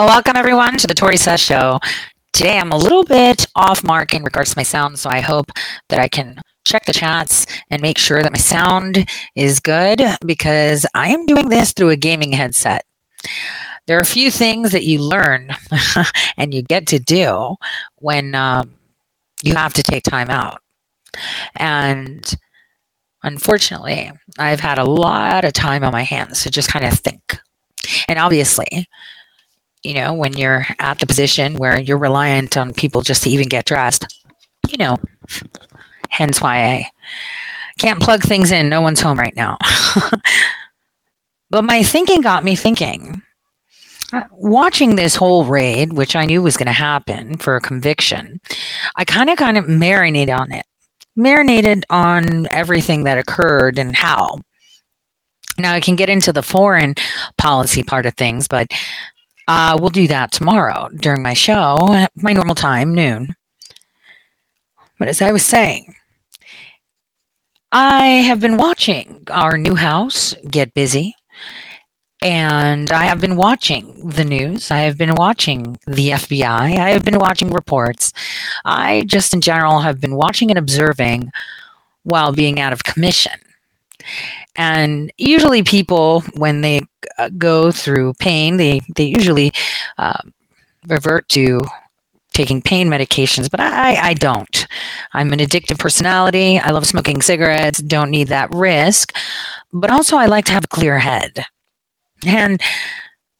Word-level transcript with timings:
Well, 0.00 0.08
welcome 0.08 0.34
everyone 0.34 0.78
to 0.78 0.86
the 0.86 0.94
Tori 0.94 1.18
Sess 1.18 1.40
Show. 1.40 1.78
Today 2.32 2.58
I'm 2.58 2.72
a 2.72 2.76
little 2.78 3.04
bit 3.04 3.46
off 3.54 3.84
mark 3.84 4.14
in 4.14 4.24
regards 4.24 4.48
to 4.48 4.58
my 4.58 4.62
sound, 4.62 4.98
so 4.98 5.10
I 5.10 5.20
hope 5.20 5.50
that 5.90 5.98
I 5.98 6.08
can 6.08 6.40
check 6.64 6.86
the 6.86 6.94
chats 6.94 7.44
and 7.70 7.82
make 7.82 7.98
sure 7.98 8.22
that 8.22 8.32
my 8.32 8.38
sound 8.38 9.06
is 9.36 9.60
good 9.60 10.00
because 10.24 10.86
I 10.94 11.10
am 11.10 11.26
doing 11.26 11.50
this 11.50 11.74
through 11.74 11.90
a 11.90 11.96
gaming 11.96 12.32
headset. 12.32 12.86
There 13.86 13.98
are 13.98 14.00
a 14.00 14.06
few 14.06 14.30
things 14.30 14.72
that 14.72 14.84
you 14.84 15.02
learn 15.02 15.54
and 16.38 16.54
you 16.54 16.62
get 16.62 16.86
to 16.86 16.98
do 16.98 17.56
when 17.96 18.34
um, 18.34 18.72
you 19.42 19.54
have 19.54 19.74
to 19.74 19.82
take 19.82 20.04
time 20.04 20.30
out. 20.30 20.62
And 21.56 22.24
unfortunately, 23.22 24.12
I've 24.38 24.60
had 24.60 24.78
a 24.78 24.84
lot 24.84 25.44
of 25.44 25.52
time 25.52 25.84
on 25.84 25.92
my 25.92 26.04
hands 26.04 26.42
to 26.44 26.50
just 26.50 26.70
kind 26.70 26.86
of 26.86 26.98
think. 26.98 27.38
And 28.08 28.18
obviously, 28.18 28.88
you 29.82 29.94
know, 29.94 30.12
when 30.12 30.34
you're 30.34 30.66
at 30.78 30.98
the 30.98 31.06
position 31.06 31.54
where 31.54 31.80
you're 31.80 31.98
reliant 31.98 32.56
on 32.56 32.72
people 32.72 33.02
just 33.02 33.22
to 33.22 33.30
even 33.30 33.48
get 33.48 33.64
dressed, 33.64 34.06
you 34.68 34.76
know, 34.76 34.98
hence 36.10 36.40
why 36.40 36.64
I 36.64 36.90
can't 37.78 38.00
plug 38.00 38.22
things 38.22 38.52
in. 38.52 38.68
No 38.68 38.80
one's 38.82 39.00
home 39.00 39.18
right 39.18 39.34
now. 39.34 39.56
but 41.50 41.64
my 41.64 41.82
thinking 41.82 42.20
got 42.20 42.44
me 42.44 42.54
thinking. 42.54 43.22
Uh, 44.12 44.24
watching 44.32 44.96
this 44.96 45.14
whole 45.14 45.44
raid, 45.44 45.92
which 45.92 46.16
I 46.16 46.26
knew 46.26 46.42
was 46.42 46.56
going 46.56 46.66
to 46.66 46.72
happen 46.72 47.36
for 47.36 47.56
a 47.56 47.60
conviction, 47.60 48.40
I 48.96 49.04
kind 49.04 49.30
of 49.30 49.38
kind 49.38 49.56
of 49.56 49.68
marinated 49.68 50.34
on 50.34 50.52
it, 50.52 50.66
marinated 51.16 51.84
on 51.90 52.48
everything 52.50 53.04
that 53.04 53.18
occurred 53.18 53.78
and 53.78 53.94
how. 53.94 54.40
Now 55.58 55.74
I 55.74 55.80
can 55.80 55.94
get 55.94 56.08
into 56.08 56.32
the 56.32 56.42
foreign 56.42 56.94
policy 57.38 57.82
part 57.82 58.04
of 58.04 58.14
things, 58.14 58.48
but 58.48 58.66
uh, 59.50 59.76
we'll 59.80 59.90
do 59.90 60.06
that 60.06 60.30
tomorrow 60.30 60.88
during 60.94 61.24
my 61.24 61.34
show 61.34 61.92
at 61.92 62.12
my 62.14 62.32
normal 62.32 62.54
time, 62.54 62.94
noon. 62.94 63.34
But 64.96 65.08
as 65.08 65.20
I 65.20 65.32
was 65.32 65.44
saying, 65.44 65.96
I 67.72 68.06
have 68.28 68.38
been 68.38 68.56
watching 68.56 69.24
our 69.28 69.58
new 69.58 69.74
house 69.74 70.36
get 70.48 70.72
busy. 70.72 71.16
And 72.22 72.92
I 72.92 73.06
have 73.06 73.20
been 73.20 73.34
watching 73.34 74.08
the 74.08 74.24
news. 74.24 74.70
I 74.70 74.80
have 74.80 74.96
been 74.96 75.14
watching 75.16 75.78
the 75.86 76.10
FBI. 76.10 76.76
I 76.78 76.90
have 76.90 77.04
been 77.04 77.18
watching 77.18 77.50
reports. 77.50 78.12
I 78.64 79.02
just, 79.06 79.34
in 79.34 79.40
general, 79.40 79.80
have 79.80 80.00
been 80.00 80.14
watching 80.14 80.50
and 80.50 80.58
observing 80.58 81.32
while 82.04 82.32
being 82.32 82.60
out 82.60 82.72
of 82.72 82.84
commission. 82.84 83.49
And 84.56 85.12
usually, 85.16 85.62
people, 85.62 86.22
when 86.34 86.60
they 86.60 86.82
uh, 87.18 87.30
go 87.36 87.70
through 87.72 88.14
pain, 88.14 88.56
they, 88.56 88.80
they 88.94 89.04
usually 89.04 89.52
uh, 89.98 90.18
revert 90.86 91.28
to 91.30 91.62
taking 92.32 92.62
pain 92.62 92.88
medications, 92.88 93.50
but 93.50 93.60
I, 93.60 93.96
I 93.96 94.14
don't. 94.14 94.66
I'm 95.12 95.32
an 95.32 95.40
addictive 95.40 95.78
personality. 95.78 96.58
I 96.58 96.70
love 96.70 96.86
smoking 96.86 97.22
cigarettes, 97.22 97.80
don't 97.80 98.10
need 98.10 98.28
that 98.28 98.54
risk. 98.54 99.12
But 99.72 99.90
also, 99.90 100.16
I 100.16 100.26
like 100.26 100.44
to 100.46 100.52
have 100.52 100.64
a 100.64 100.68
clear 100.68 100.98
head. 100.98 101.44
And 102.26 102.60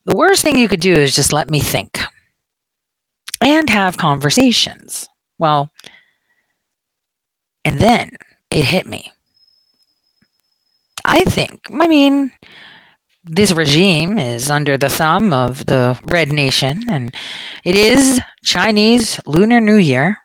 the 0.05 0.17
worst 0.17 0.43
thing 0.43 0.59
you 0.59 0.69
could 0.69 0.81
do 0.81 0.95
is 0.95 1.15
just 1.15 1.33
let 1.33 1.51
me 1.51 1.61
think 1.61 2.01
and 3.41 3.71
have 3.71 3.97
conversations. 3.97 5.09
Well, 5.39 5.71
and 7.65 7.79
then 7.79 8.11
it 8.51 8.65
hit 8.65 8.87
me. 8.87 9.13
I 11.05 11.25
think, 11.25 11.67
I 11.73 11.89
mean, 11.89 12.33
this 13.25 13.53
regime 13.53 14.19
is 14.19 14.51
under 14.51 14.79
the 14.79 14.89
thumb 14.89 15.33
of 15.33 15.67
the 15.67 15.99
Red 16.05 16.33
Nation, 16.33 16.85
and 16.89 17.15
it 17.65 17.77
is 17.77 18.21
Chinese 18.43 19.21
Lunar 19.27 19.61
New 19.61 19.77
Year. 19.77 20.19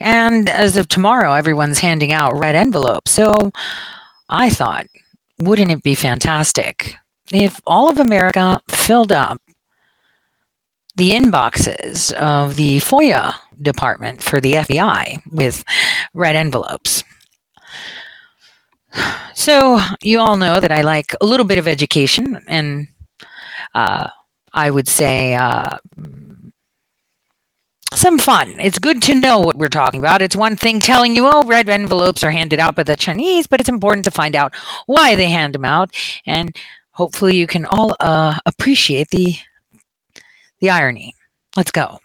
And 0.00 0.48
as 0.48 0.76
of 0.76 0.88
tomorrow, 0.88 1.34
everyone's 1.34 1.78
handing 1.78 2.12
out 2.12 2.36
red 2.36 2.56
envelopes. 2.56 3.12
So 3.12 3.52
I 4.28 4.50
thought, 4.50 4.86
wouldn't 5.38 5.70
it 5.70 5.84
be 5.84 5.94
fantastic 5.94 6.96
if 7.32 7.60
all 7.66 7.88
of 7.88 7.98
America 7.98 8.60
filled 8.68 9.12
up 9.12 9.40
the 10.96 11.12
inboxes 11.12 12.12
of 12.14 12.56
the 12.56 12.78
FOIA 12.78 13.34
department 13.60 14.22
for 14.22 14.40
the 14.40 14.54
FBI 14.54 15.22
with 15.30 15.64
red 16.12 16.34
envelopes? 16.34 17.04
So, 19.34 19.80
you 20.02 20.20
all 20.20 20.36
know 20.36 20.60
that 20.60 20.70
I 20.72 20.82
like 20.82 21.14
a 21.20 21.26
little 21.26 21.46
bit 21.46 21.58
of 21.58 21.66
education, 21.66 22.42
and 22.46 22.88
uh, 23.74 24.08
I 24.52 24.70
would 24.70 24.88
say 24.88 25.34
uh, 25.34 25.78
some 27.94 28.18
fun. 28.18 28.54
It's 28.60 28.78
good 28.78 29.02
to 29.02 29.14
know 29.14 29.38
what 29.38 29.56
we're 29.56 29.68
talking 29.68 30.00
about. 30.00 30.22
It's 30.22 30.36
one 30.36 30.56
thing 30.56 30.80
telling 30.80 31.16
you, 31.16 31.26
oh, 31.26 31.44
red 31.44 31.68
envelopes 31.68 32.22
are 32.22 32.30
handed 32.30 32.60
out 32.60 32.76
by 32.76 32.82
the 32.82 32.96
Chinese, 32.96 33.46
but 33.46 33.60
it's 33.60 33.68
important 33.68 34.04
to 34.04 34.10
find 34.10 34.36
out 34.36 34.54
why 34.86 35.14
they 35.14 35.28
hand 35.28 35.54
them 35.54 35.64
out, 35.64 35.94
and 36.26 36.54
hopefully, 36.90 37.36
you 37.36 37.46
can 37.46 37.64
all 37.66 37.96
uh, 38.00 38.38
appreciate 38.46 39.08
the 39.08 39.34
the 40.60 40.70
irony. 40.70 41.14
Let's 41.56 41.70
go 41.70 41.98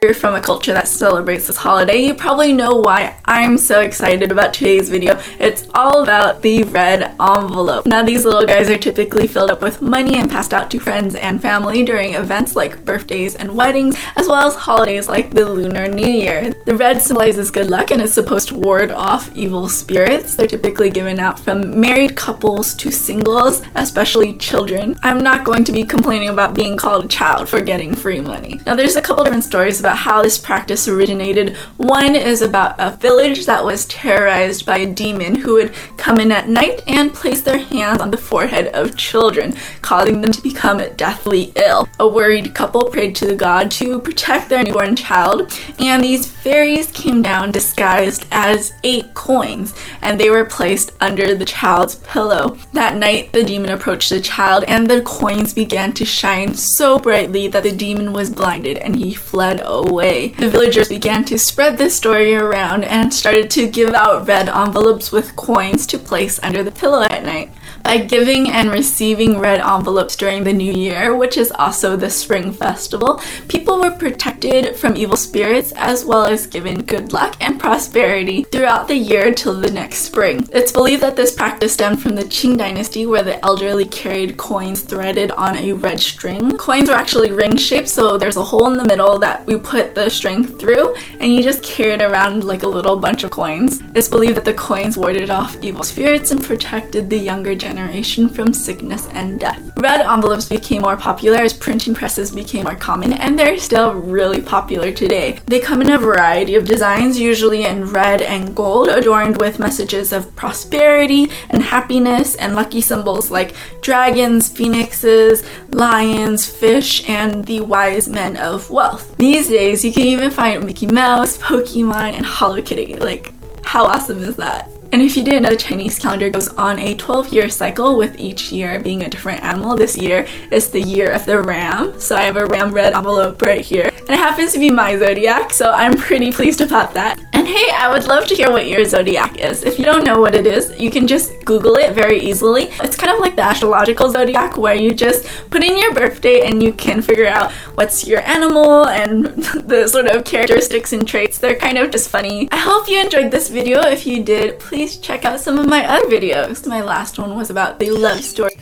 you're 0.00 0.14
from 0.14 0.36
a 0.36 0.40
culture 0.40 0.72
that 0.72 0.86
celebrates 0.86 1.48
this 1.48 1.56
holiday, 1.56 1.96
you 1.96 2.14
probably 2.14 2.52
know 2.52 2.76
why 2.76 3.16
I'm 3.24 3.58
so 3.58 3.80
excited 3.80 4.30
about 4.30 4.54
today's 4.54 4.88
video. 4.88 5.20
It's 5.40 5.66
all 5.74 6.04
about 6.04 6.40
the 6.40 6.62
red 6.62 7.16
envelope. 7.20 7.84
Now 7.84 8.04
these 8.04 8.24
little 8.24 8.46
guys 8.46 8.70
are 8.70 8.78
typically 8.78 9.26
filled 9.26 9.50
up 9.50 9.60
with 9.60 9.82
money 9.82 10.14
and 10.14 10.30
passed 10.30 10.54
out 10.54 10.70
to 10.70 10.78
friends 10.78 11.16
and 11.16 11.42
family 11.42 11.82
during 11.82 12.14
events 12.14 12.54
like 12.54 12.84
birthdays 12.84 13.34
and 13.34 13.56
weddings, 13.56 13.96
as 14.14 14.28
well 14.28 14.46
as 14.46 14.54
holidays 14.54 15.08
like 15.08 15.32
the 15.32 15.44
Lunar 15.44 15.88
New 15.88 16.06
Year. 16.06 16.54
The 16.64 16.76
red 16.76 17.02
symbolizes 17.02 17.50
good 17.50 17.68
luck 17.68 17.90
and 17.90 18.00
is 18.00 18.14
supposed 18.14 18.48
to 18.48 18.54
ward 18.54 18.92
off 18.92 19.34
evil 19.34 19.68
spirits. 19.68 20.36
They're 20.36 20.46
typically 20.46 20.90
given 20.90 21.18
out 21.18 21.40
from 21.40 21.80
married 21.80 22.14
couples 22.14 22.72
to 22.74 22.92
singles, 22.92 23.62
especially 23.74 24.36
children. 24.36 24.96
I'm 25.02 25.18
not 25.18 25.44
going 25.44 25.64
to 25.64 25.72
be 25.72 25.82
complaining 25.82 26.28
about 26.28 26.54
being 26.54 26.76
called 26.76 27.06
a 27.06 27.08
child 27.08 27.48
for 27.48 27.60
getting 27.60 27.96
free 27.96 28.20
money. 28.20 28.60
Now 28.64 28.76
there's 28.76 28.94
a 28.94 29.02
couple 29.02 29.24
different 29.24 29.42
stories 29.42 29.80
about 29.80 29.87
about 29.88 29.98
how 29.98 30.22
this 30.22 30.36
practice 30.36 30.86
originated. 30.86 31.56
One 31.78 32.14
is 32.14 32.42
about 32.42 32.74
a 32.78 32.94
village 32.98 33.46
that 33.46 33.64
was 33.64 33.86
terrorized 33.86 34.66
by 34.66 34.78
a 34.78 34.92
demon 34.92 35.34
who 35.34 35.54
would 35.54 35.72
come 35.96 36.20
in 36.20 36.30
at 36.30 36.46
night 36.46 36.82
and 36.86 37.14
place 37.14 37.40
their 37.40 37.56
hands 37.56 38.02
on 38.02 38.10
the 38.10 38.18
forehead 38.18 38.66
of 38.74 38.98
children, 38.98 39.56
causing 39.80 40.20
them 40.20 40.32
to 40.32 40.42
become 40.42 40.82
deathly 40.96 41.52
ill. 41.56 41.88
A 41.98 42.06
worried 42.06 42.54
couple 42.54 42.84
prayed 42.84 43.14
to 43.16 43.26
the 43.26 43.34
god 43.34 43.70
to 43.72 43.98
protect 44.00 44.50
their 44.50 44.62
newborn 44.62 44.94
child, 44.94 45.58
and 45.78 46.04
these 46.04 46.26
fairies 46.26 46.88
came 46.92 47.22
down 47.22 47.50
disguised 47.50 48.26
as 48.30 48.74
eight 48.84 49.14
coins, 49.14 49.74
and 50.02 50.20
they 50.20 50.28
were 50.28 50.44
placed 50.44 50.92
under 51.00 51.34
the 51.34 51.46
child's 51.46 51.94
pillow. 51.94 52.58
That 52.74 52.96
night, 52.96 53.32
the 53.32 53.42
demon 53.42 53.70
approached 53.70 54.10
the 54.10 54.20
child, 54.20 54.64
and 54.68 54.86
the 54.86 55.00
coins 55.00 55.54
began 55.54 55.92
to 55.94 56.04
shine 56.04 56.52
so 56.52 56.98
brightly 56.98 57.48
that 57.48 57.62
the 57.62 57.72
demon 57.72 58.12
was 58.12 58.28
blinded 58.28 58.76
and 58.76 58.94
he 58.94 59.14
fled 59.14 59.62
away. 59.86 60.28
The 60.28 60.50
villagers 60.50 60.88
began 60.88 61.24
to 61.26 61.38
spread 61.38 61.78
this 61.78 61.94
story 61.94 62.34
around 62.34 62.84
and 62.84 63.12
started 63.12 63.50
to 63.50 63.68
give 63.68 63.94
out 63.94 64.26
red 64.26 64.48
envelopes 64.48 65.12
with 65.12 65.36
coins 65.36 65.86
to 65.88 65.98
place 65.98 66.40
under 66.42 66.62
the 66.62 66.70
pillow 66.70 67.02
at 67.02 67.24
night 67.24 67.52
by 67.88 67.96
giving 67.96 68.50
and 68.50 68.70
receiving 68.70 69.38
red 69.38 69.60
envelopes 69.60 70.14
during 70.14 70.44
the 70.44 70.52
new 70.52 70.70
year, 70.70 71.16
which 71.16 71.38
is 71.38 71.50
also 71.52 71.96
the 71.96 72.10
spring 72.10 72.52
festival, 72.52 73.18
people 73.48 73.80
were 73.80 73.90
protected 73.90 74.76
from 74.76 74.94
evil 74.94 75.16
spirits 75.16 75.72
as 75.74 76.04
well 76.04 76.26
as 76.26 76.46
given 76.46 76.82
good 76.82 77.14
luck 77.14 77.34
and 77.40 77.58
prosperity 77.58 78.42
throughout 78.52 78.88
the 78.88 78.94
year 78.94 79.32
till 79.32 79.58
the 79.58 79.70
next 79.70 80.00
spring. 80.00 80.46
It's 80.52 80.70
believed 80.70 81.00
that 81.00 81.16
this 81.16 81.34
practice 81.34 81.72
stemmed 81.72 82.02
from 82.02 82.14
the 82.14 82.24
Qing 82.24 82.58
dynasty 82.58 83.06
where 83.06 83.22
the 83.22 83.42
elderly 83.42 83.86
carried 83.86 84.36
coins 84.36 84.82
threaded 84.82 85.30
on 85.30 85.56
a 85.56 85.72
red 85.72 85.98
string. 85.98 86.58
Coins 86.58 86.90
were 86.90 86.94
actually 86.94 87.32
ring 87.32 87.56
shaped, 87.56 87.88
so 87.88 88.18
there's 88.18 88.36
a 88.36 88.44
hole 88.44 88.70
in 88.70 88.76
the 88.76 88.84
middle 88.84 89.18
that 89.18 89.46
we 89.46 89.56
put 89.56 89.94
the 89.94 90.10
string 90.10 90.44
through 90.44 90.94
and 91.20 91.32
you 91.32 91.42
just 91.42 91.62
carry 91.62 91.92
it 91.92 92.02
around 92.02 92.44
like 92.44 92.64
a 92.64 92.68
little 92.68 92.98
bunch 92.98 93.24
of 93.24 93.30
coins. 93.30 93.80
It's 93.94 94.08
believed 94.08 94.36
that 94.36 94.44
the 94.44 94.52
coins 94.52 94.98
warded 94.98 95.30
off 95.30 95.56
evil 95.62 95.84
spirits 95.84 96.32
and 96.32 96.44
protected 96.44 97.08
the 97.08 97.16
younger 97.16 97.54
generation 97.54 97.77
generation 97.78 98.28
from 98.28 98.52
sickness 98.52 99.06
and 99.12 99.38
death. 99.38 99.62
Red 99.76 100.00
envelopes 100.00 100.48
became 100.48 100.82
more 100.82 100.96
popular 100.96 101.38
as 101.38 101.52
printing 101.52 101.94
presses 101.94 102.32
became 102.32 102.64
more 102.64 102.74
common, 102.74 103.12
and 103.12 103.38
they're 103.38 103.58
still 103.58 103.94
really 103.94 104.42
popular 104.42 104.90
today. 104.90 105.38
They 105.46 105.60
come 105.60 105.80
in 105.82 105.90
a 105.90 105.98
variety 105.98 106.56
of 106.56 106.64
designs, 106.64 107.20
usually 107.20 107.64
in 107.64 107.84
red 107.84 108.20
and 108.20 108.54
gold, 108.54 108.88
adorned 108.88 109.36
with 109.40 109.60
messages 109.60 110.12
of 110.12 110.34
prosperity 110.34 111.30
and 111.50 111.62
happiness 111.62 112.34
and 112.34 112.56
lucky 112.56 112.80
symbols 112.80 113.30
like 113.30 113.54
dragons, 113.80 114.48
phoenixes, 114.48 115.44
lions, 115.70 116.46
fish, 116.46 117.08
and 117.08 117.44
the 117.44 117.60
wise 117.60 118.08
men 118.08 118.36
of 118.36 118.70
wealth. 118.70 119.16
These 119.18 119.48
days, 119.48 119.84
you 119.84 119.92
can 119.92 120.02
even 120.02 120.30
find 120.30 120.64
Mickey 120.64 120.86
Mouse, 120.86 121.38
Pokemon, 121.38 122.14
and 122.14 122.26
Hello 122.26 122.60
Kitty. 122.60 122.96
Like, 122.96 123.32
how 123.64 123.84
awesome 123.84 124.18
is 124.24 124.36
that? 124.36 124.68
And 124.90 125.02
if 125.02 125.18
you 125.18 125.22
didn't 125.22 125.42
know, 125.42 125.50
the 125.50 125.56
Chinese 125.56 125.98
calendar 125.98 126.30
goes 126.30 126.48
on 126.48 126.78
a 126.78 126.94
12 126.94 127.28
year 127.28 127.50
cycle 127.50 127.98
with 127.98 128.18
each 128.18 128.50
year 128.50 128.80
being 128.80 129.02
a 129.02 129.10
different 129.10 129.42
animal. 129.42 129.76
This 129.76 129.98
year 129.98 130.26
is 130.50 130.70
the 130.70 130.80
year 130.80 131.12
of 131.12 131.26
the 131.26 131.42
ram. 131.42 132.00
So 132.00 132.16
I 132.16 132.22
have 132.22 132.38
a 132.38 132.46
ram 132.46 132.72
red 132.72 132.94
envelope 132.94 133.42
right 133.42 133.60
here. 133.60 133.90
And 133.98 134.10
it 134.10 134.16
happens 134.16 134.54
to 134.54 134.58
be 134.58 134.70
my 134.70 134.96
zodiac, 134.96 135.52
so 135.52 135.70
I'm 135.70 135.94
pretty 135.94 136.32
pleased 136.32 136.62
about 136.62 136.94
that. 136.94 137.20
And 137.34 137.46
hey, 137.46 137.70
I 137.74 137.92
would 137.92 138.06
love 138.06 138.26
to 138.28 138.34
hear 138.34 138.50
what 138.50 138.66
your 138.66 138.82
zodiac 138.86 139.38
is. 139.38 139.62
If 139.62 139.78
you 139.78 139.84
don't 139.84 140.04
know 140.04 140.18
what 140.18 140.34
it 140.34 140.46
is, 140.46 140.74
you 140.80 140.90
can 140.90 141.06
just 141.06 141.44
Google 141.44 141.74
it 141.74 141.92
very 141.92 142.18
easily. 142.18 142.70
It's 142.82 142.96
kind 142.96 143.12
of 143.12 143.20
like 143.20 143.36
the 143.36 143.42
astrological 143.42 144.10
zodiac 144.10 144.56
where 144.56 144.74
you 144.74 144.94
just 144.94 145.26
put 145.50 145.62
in 145.62 145.76
your 145.76 145.92
birthday 145.92 146.46
and 146.46 146.62
you 146.62 146.72
can 146.72 147.02
figure 147.02 147.26
out 147.26 147.52
what's 147.74 148.06
your 148.06 148.20
animal 148.20 148.86
and 148.88 149.26
the 149.68 149.86
sort 149.86 150.06
of 150.06 150.24
characteristics 150.24 150.94
and 150.94 151.06
traits. 151.06 151.36
They're 151.36 151.56
kind 151.56 151.76
of 151.76 151.90
just 151.90 152.08
funny. 152.08 152.48
I 152.50 152.56
hope 152.56 152.88
you 152.88 152.98
enjoyed 152.98 153.30
this 153.30 153.50
video. 153.50 153.82
If 153.82 154.06
you 154.06 154.24
did, 154.24 154.58
please 154.58 154.77
please 154.78 154.96
check 154.98 155.24
out 155.24 155.40
some 155.40 155.58
of 155.58 155.66
my 155.66 155.84
other 155.84 156.06
videos. 156.06 156.64
My 156.64 156.82
last 156.82 157.18
one 157.18 157.34
was 157.34 157.50
about 157.50 157.80
the 157.80 157.90
love 157.90 158.22
story. 158.22 158.54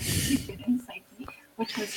Which 1.57 1.77
was 1.77 1.91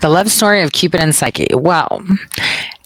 The 0.00 0.08
love 0.08 0.30
story 0.30 0.62
of 0.62 0.72
Cupid 0.72 1.02
and 1.02 1.14
Psyche. 1.14 1.48
Well, 1.52 2.02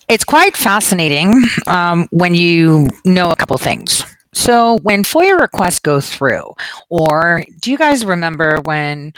it's 0.09 0.25
quite 0.25 0.57
fascinating 0.57 1.45
um, 1.69 2.09
when 2.11 2.35
you 2.35 2.89
know 3.05 3.31
a 3.31 3.37
couple 3.37 3.57
things. 3.57 4.03
So, 4.33 4.79
when 4.79 5.05
FOIA 5.05 5.39
requests 5.39 5.79
go 5.79 6.01
through, 6.01 6.55
or 6.89 7.45
do 7.61 7.71
you 7.71 7.79
guys 7.79 8.05
remember 8.05 8.61
when 8.65 9.13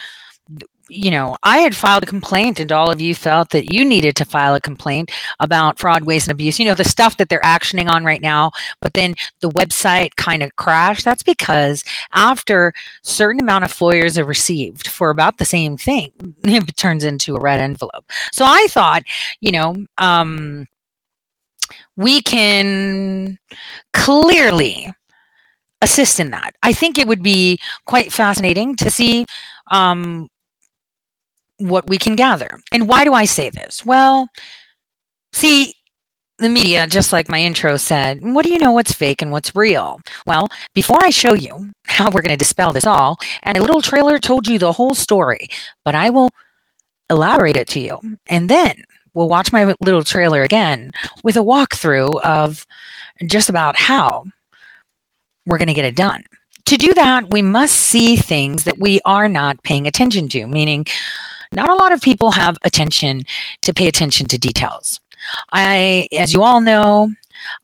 you 0.91 1.11
know, 1.11 1.37
I 1.43 1.59
had 1.59 1.77
filed 1.77 2.03
a 2.03 2.07
complaint 2.07 2.59
and 2.59 2.73
all 2.73 2.91
of 2.91 3.01
you 3.01 3.15
felt 3.15 3.51
that 3.51 3.73
you 3.73 3.85
needed 3.85 4.17
to 4.17 4.25
file 4.25 4.55
a 4.55 4.61
complaint 4.61 5.11
about 5.39 5.79
fraud, 5.79 6.05
waste, 6.05 6.27
and 6.27 6.33
abuse. 6.33 6.59
You 6.59 6.67
know, 6.67 6.75
the 6.75 6.85
stuff 6.85 7.17
that 7.19 7.29
they're 7.29 7.41
actioning 7.41 7.89
on 7.89 8.05
right 8.05 8.21
now, 8.21 8.51
but 8.81 8.95
then 8.95 9.15
the 9.41 9.51
website 9.51 10.17
kind 10.17 10.43
of 10.43 10.57
crashed. 10.57 11.05
That's 11.05 11.23
because 11.23 11.85
after 12.13 12.73
certain 13.03 13.41
amount 13.41 13.65
of 13.65 13.73
FOIAs 13.73 14.19
are 14.19 14.25
received 14.25 14.89
for 14.89 15.11
about 15.11 15.39
the 15.39 15.45
same 15.45 15.77
thing, 15.77 16.11
it 16.45 16.77
turns 16.77 17.05
into 17.05 17.37
a 17.37 17.41
red 17.41 17.61
envelope. 17.61 18.05
So 18.33 18.45
I 18.45 18.67
thought, 18.69 19.03
you 19.41 19.53
know, 19.53 19.77
um, 19.99 20.67
we 21.97 22.21
can 22.23 23.39
clearly 23.93 24.93
assist 25.83 26.21
in 26.21 26.31
that. 26.31 26.55
I 26.63 26.73
think 26.73 26.99
it 26.99 27.07
would 27.07 27.23
be 27.23 27.59
quite 27.87 28.13
fascinating 28.13 28.77
to 28.77 28.91
see 28.91 29.27
um, 29.71 30.29
what 31.61 31.89
we 31.89 31.99
can 31.99 32.17
gather. 32.17 32.59
And 32.73 32.89
why 32.89 33.05
do 33.05 33.15
I 33.15 33.25
say 33.25 33.51
this? 33.51 33.85
Well, 33.85 34.29
see, 35.33 35.75
the 36.39 36.49
media, 36.49 36.87
just 36.87 37.13
like 37.13 37.29
my 37.29 37.41
intro 37.41 37.77
said, 37.77 38.21
what 38.23 38.45
do 38.45 38.53
you 38.53 38.59
know 38.59 38.73
what's 38.73 38.93
fake 38.93 39.21
and 39.21 39.31
what's 39.31 39.55
real? 39.55 40.01
Well, 40.27 40.49
before 40.75 40.99
I 41.03 41.11
show 41.11 41.35
you 41.35 41.71
how 41.85 42.07
we're 42.07 42.23
going 42.23 42.31
to 42.31 42.37
dispel 42.37 42.73
this 42.73 42.87
all, 42.87 43.19
and 43.43 43.59
a 43.59 43.61
little 43.61 43.83
trailer 43.83 44.19
told 44.19 44.49
you 44.49 44.59
the 44.59 44.73
whole 44.73 44.95
story, 44.95 45.49
but 45.85 45.95
I 45.95 46.11
will 46.11 46.31
elaborate 47.11 47.57
it 47.57 47.69
to 47.69 47.81
you. 47.81 47.99
And 48.27 48.49
then 48.49 48.85
we'll 49.13 49.29
watch 49.29 49.53
my 49.53 49.75
little 49.81 50.05
trailer 50.05 50.43
again 50.43 50.93
with 51.23 51.37
a 51.37 51.41
walkthrough 51.41 52.21
of 52.23 52.67
just 53.27 53.51
about 53.51 53.77
how 53.77 54.25
we're 55.45 55.59
going 55.59 55.69
to 55.69 55.75
get 55.75 55.85
it 55.85 55.97
done. 55.97 56.25
To 56.67 56.77
do 56.77 56.95
that, 56.95 57.31
we 57.31 57.43
must 57.43 57.75
see 57.75 58.17
things 58.17 58.65
that 58.65 58.79
we 58.79 59.01
are 59.05 59.29
not 59.29 59.63
paying 59.63 59.87
attention 59.87 60.29
to, 60.31 60.47
meaning 60.47 60.87
not 61.53 61.69
a 61.69 61.75
lot 61.75 61.93
of 61.93 62.01
people 62.01 62.31
have 62.33 62.57
attention 62.65 63.23
to 63.63 63.75
pay 63.75 63.89
attention 63.89 64.27
to 64.29 64.39
details. 64.39 65.01
I, 65.53 66.09
as 66.13 66.33
you 66.33 66.43
all 66.43 66.61
know, 66.61 67.11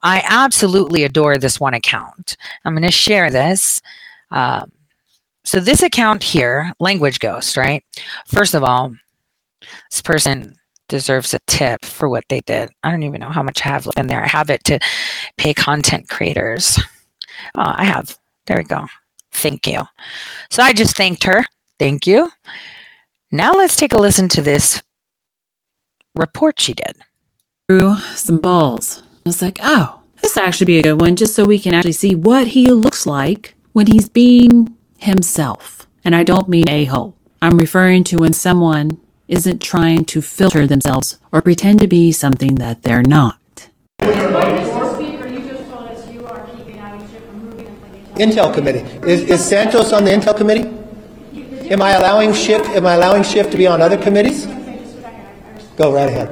I 0.03 0.23
absolutely 0.27 1.05
adore 1.05 1.38
this 1.38 1.61
one 1.61 1.75
account. 1.75 2.37
I'm 2.65 2.75
going 2.75 2.83
to 2.83 2.91
share 2.91 3.31
this. 3.31 3.81
Uh, 4.31 4.67
so 5.44 5.61
this 5.61 5.83
account 5.83 6.23
here, 6.23 6.73
Language 6.81 7.21
Ghost, 7.21 7.56
right? 7.56 7.85
First 8.27 8.55
of 8.55 8.65
all, 8.65 8.94
this 9.91 10.03
person 10.03 10.56
deserves 10.88 11.35
a 11.35 11.38
tip 11.47 11.85
for 11.85 12.09
what 12.09 12.25
they 12.29 12.41
did. 12.41 12.71
I 12.83 12.91
don't 12.91 13.03
even 13.03 13.21
know 13.21 13.31
how 13.31 13.43
much 13.43 13.65
I 13.65 13.69
have 13.69 13.88
in 13.97 14.06
there. 14.06 14.23
I 14.23 14.29
have 14.29 14.50
it 14.50 14.65
to 14.65 14.79
pay 15.37 15.55
content 15.55 16.09
creators. 16.09 16.79
Oh, 17.55 17.75
I 17.77 17.85
have. 17.85 18.17
There 18.47 18.56
we 18.56 18.65
go. 18.65 18.87
Thank 19.33 19.67
you. 19.67 19.83
So 20.50 20.62
I 20.62 20.73
just 20.73 20.97
thanked 20.97 21.25
her. 21.25 21.44
Thank 21.79 22.06
you. 22.06 22.31
Now 23.37 23.53
let's 23.53 23.77
take 23.77 23.93
a 23.93 23.99
listen 23.99 24.31
to 24.31 24.41
this 24.41 24.83
report 26.15 26.59
she 26.59 26.73
did. 26.73 26.97
Through 27.69 27.97
some 28.15 28.38
balls. 28.38 29.03
I 29.03 29.29
was 29.29 29.43
like, 29.43 29.59
oh, 29.62 30.00
this 30.23 30.38
actually 30.38 30.65
be 30.65 30.79
a 30.79 30.83
good 30.83 30.99
one 30.99 31.17
just 31.17 31.35
so 31.35 31.44
we 31.44 31.59
can 31.59 31.75
actually 31.75 31.93
see 31.93 32.15
what 32.15 32.47
he 32.47 32.71
looks 32.71 33.05
like 33.05 33.55
when 33.75 33.88
he's 33.88 34.09
being 34.09 34.75
himself. 34.97 35.87
And 36.03 36.17
I 36.17 36.23
don't 36.25 36.49
mean 36.49 36.67
a 36.67 36.87
hole. 36.87 37.15
I'm 37.43 37.59
referring 37.59 38.05
to 38.05 38.21
when 38.21 38.33
someone 38.33 39.03
isn't 39.29 39.61
trying 39.61 40.06
to 40.06 40.23
filter 40.23 40.67
themselves 40.67 41.19
or 41.31 41.43
pretend 41.43 41.81
to 41.81 41.87
be 41.87 42.12
something 42.12 42.55
that 42.55 42.85
they're 42.85 43.03
not. 43.03 43.69
Intel 48.17 48.55
committee. 48.55 48.79
Is, 49.06 49.25
is 49.25 49.44
Santos 49.44 49.93
on 49.93 50.06
the 50.06 50.11
Intel 50.11 50.35
committee? 50.35 50.86
Am 51.68 51.82
I 51.82 51.94
allowing 51.94 52.32
Schiff, 52.32 52.62
am 52.68 52.86
I 52.86 52.94
allowing 52.94 53.24
Schiff 53.24 53.50
to 53.50 53.56
be 53.56 53.66
on 53.66 53.82
other 53.82 54.00
committees? 54.00 54.46
Go 55.76 55.92
right 55.92 56.08
ahead. 56.08 56.30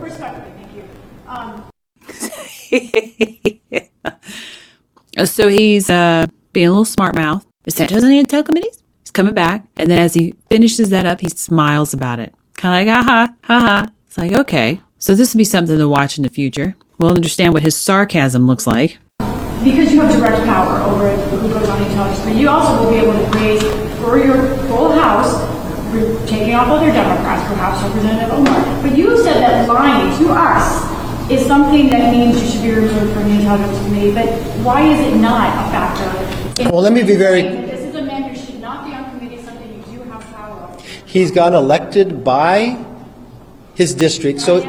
so 5.29 5.49
he's 5.49 5.91
uh, 5.91 6.27
being 6.53 6.69
a 6.69 6.71
little 6.71 6.85
smart 6.85 7.17
mouth. 7.17 7.45
Is 7.67 7.75
Santos 7.75 8.05
on 8.05 8.11
the 8.11 8.23
intel 8.23 8.47
committees. 8.47 8.81
He's 9.03 9.11
coming 9.11 9.35
back, 9.35 9.67
and 9.77 9.91
then 9.91 9.99
as 9.99 10.15
he 10.15 10.37
finishes 10.51 10.91
that 10.91 11.05
up, 11.05 11.21
he 11.21 11.29
smiles 11.29 11.93
about 11.93 12.21
it, 12.21 12.33
kind 12.55 12.89
of 12.89 12.95
like, 12.95 13.05
aha, 13.05 13.35
ha 13.43 13.61
ha. 13.61 13.89
It's 14.07 14.17
like, 14.17 14.33
okay, 14.33 14.81
so 14.99 15.17
this 15.17 15.35
will 15.35 15.39
be 15.39 15.45
something 15.45 15.77
to 15.77 15.89
watch 15.89 16.17
in 16.17 16.23
the 16.23 16.31
future. 16.31 16.77
We'll 16.99 17.11
understand 17.11 17.55
what 17.55 17.63
his 17.63 17.77
sarcasm 17.77 18.47
looks 18.47 18.69
like. 18.69 18.99
Because 19.19 19.93
you 19.93 20.01
have 20.01 20.13
direct 20.13 20.45
power 20.45 20.81
over 20.83 21.17
who 21.17 21.49
goes 21.49 21.69
on 21.69 21.81
the 21.81 21.89
intelligence, 21.89 22.25
but 22.25 22.37
you 22.37 22.49
also 22.49 22.85
will 22.85 22.91
be 22.93 22.99
able 22.99 23.13
to 23.15 23.39
raise 23.39 23.84
for 24.05 24.19
your 24.19 24.57
full 24.69 24.93
House, 24.93 25.33
taking 26.29 26.55
off 26.55 26.69
other 26.69 26.91
Democrats, 26.93 27.43
perhaps 27.49 27.83
Representative 27.83 28.31
Omar. 28.33 28.83
But 28.83 28.97
you 28.97 29.17
said 29.23 29.41
that 29.41 29.69
lying 29.69 30.17
to 30.19 30.33
us 30.33 31.31
is 31.31 31.47
something 31.47 31.89
that 31.89 32.13
means 32.13 32.41
you 32.43 32.49
should 32.49 32.63
be 32.63 32.71
removed 32.71 33.13
from 33.15 33.25
the 33.25 33.37
intelligence 33.37 33.79
committee. 33.87 34.13
But 34.13 34.29
why 34.65 34.83
is 34.83 35.01
it 35.01 35.17
not 35.19 35.49
a 35.49 35.71
factor? 35.71 36.71
well, 36.71 36.83
let 36.83 36.93
me 36.93 37.03
be 37.03 37.17
very. 37.17 37.43
This 37.43 37.81
is 37.81 37.95
a 37.95 38.03
man 38.03 38.25
who 38.25 38.37
should 38.37 38.61
not 38.61 38.85
be 38.87 38.95
on 38.95 39.11
committee. 39.11 39.43
Something 39.43 39.75
you 39.75 39.99
do 39.99 40.03
have 40.11 40.23
power 40.35 40.69
over. 40.69 40.83
He's 41.07 41.31
gotten 41.31 41.55
elected 41.55 42.25
by 42.25 42.85
his 43.75 43.95
district. 43.95 44.41
So. 44.41 44.63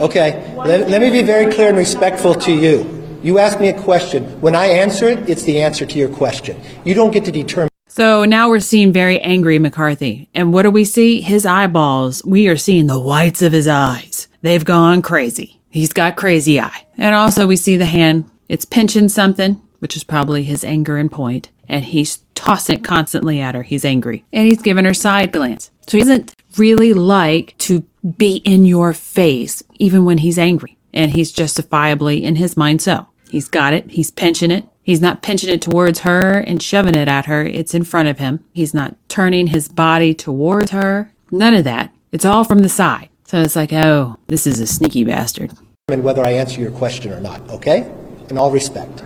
Okay, 0.00 0.52
let, 0.56 0.90
let 0.90 1.00
me 1.00 1.10
be 1.10 1.22
very 1.22 1.54
clear 1.54 1.68
and 1.68 1.78
respectful 1.78 2.34
to 2.34 2.52
you. 2.52 2.93
You 3.24 3.38
ask 3.38 3.58
me 3.58 3.70
a 3.70 3.82
question. 3.82 4.38
When 4.42 4.54
I 4.54 4.66
answer 4.66 5.08
it, 5.08 5.30
it's 5.30 5.44
the 5.44 5.62
answer 5.62 5.86
to 5.86 5.98
your 5.98 6.10
question. 6.10 6.60
You 6.84 6.92
don't 6.92 7.10
get 7.10 7.24
to 7.24 7.32
determine. 7.32 7.70
So 7.88 8.26
now 8.26 8.50
we're 8.50 8.60
seeing 8.60 8.92
very 8.92 9.18
angry 9.18 9.58
McCarthy. 9.58 10.28
And 10.34 10.52
what 10.52 10.64
do 10.64 10.70
we 10.70 10.84
see? 10.84 11.22
His 11.22 11.46
eyeballs. 11.46 12.22
We 12.26 12.48
are 12.48 12.58
seeing 12.58 12.86
the 12.86 13.00
whites 13.00 13.40
of 13.40 13.52
his 13.52 13.66
eyes. 13.66 14.28
They've 14.42 14.62
gone 14.62 15.00
crazy. 15.00 15.58
He's 15.70 15.94
got 15.94 16.16
crazy 16.16 16.60
eye. 16.60 16.86
And 16.98 17.14
also 17.14 17.46
we 17.46 17.56
see 17.56 17.78
the 17.78 17.86
hand. 17.86 18.30
It's 18.50 18.66
pinching 18.66 19.08
something, 19.08 19.54
which 19.78 19.96
is 19.96 20.04
probably 20.04 20.42
his 20.42 20.62
anger 20.62 20.98
and 20.98 21.10
point. 21.10 21.50
And 21.66 21.82
he's 21.82 22.18
tossing 22.34 22.80
it 22.80 22.84
constantly 22.84 23.40
at 23.40 23.54
her. 23.54 23.62
He's 23.62 23.86
angry. 23.86 24.26
And 24.34 24.46
he's 24.46 24.60
giving 24.60 24.84
her 24.84 24.92
side 24.92 25.32
glance. 25.32 25.70
So 25.86 25.96
he 25.96 26.04
doesn't 26.04 26.34
really 26.58 26.92
like 26.92 27.56
to 27.58 27.86
be 28.18 28.36
in 28.44 28.66
your 28.66 28.92
face, 28.92 29.62
even 29.76 30.04
when 30.04 30.18
he's 30.18 30.38
angry. 30.38 30.76
And 30.92 31.12
he's 31.12 31.32
justifiably, 31.32 32.22
in 32.22 32.36
his 32.36 32.54
mind, 32.54 32.82
so. 32.82 33.08
He's 33.34 33.48
got 33.48 33.72
it. 33.72 33.90
He's 33.90 34.12
pinching 34.12 34.52
it. 34.52 34.64
He's 34.84 35.00
not 35.00 35.20
pinching 35.20 35.50
it 35.50 35.60
towards 35.60 36.02
her 36.02 36.38
and 36.46 36.62
shoving 36.62 36.94
it 36.94 37.08
at 37.08 37.26
her. 37.26 37.44
It's 37.44 37.74
in 37.74 37.82
front 37.82 38.06
of 38.06 38.20
him. 38.20 38.44
He's 38.52 38.72
not 38.72 38.94
turning 39.08 39.48
his 39.48 39.66
body 39.66 40.14
towards 40.14 40.70
her. 40.70 41.12
None 41.32 41.52
of 41.52 41.64
that. 41.64 41.92
It's 42.12 42.24
all 42.24 42.44
from 42.44 42.60
the 42.60 42.68
side. 42.68 43.08
So 43.24 43.40
it's 43.40 43.56
like, 43.56 43.72
oh, 43.72 44.18
this 44.28 44.46
is 44.46 44.60
a 44.60 44.68
sneaky 44.68 45.02
bastard. 45.02 45.50
And 45.88 46.04
whether 46.04 46.24
I 46.24 46.30
answer 46.30 46.60
your 46.60 46.70
question 46.70 47.12
or 47.12 47.18
not, 47.18 47.40
okay? 47.50 47.92
In 48.30 48.38
all 48.38 48.52
respect. 48.52 49.02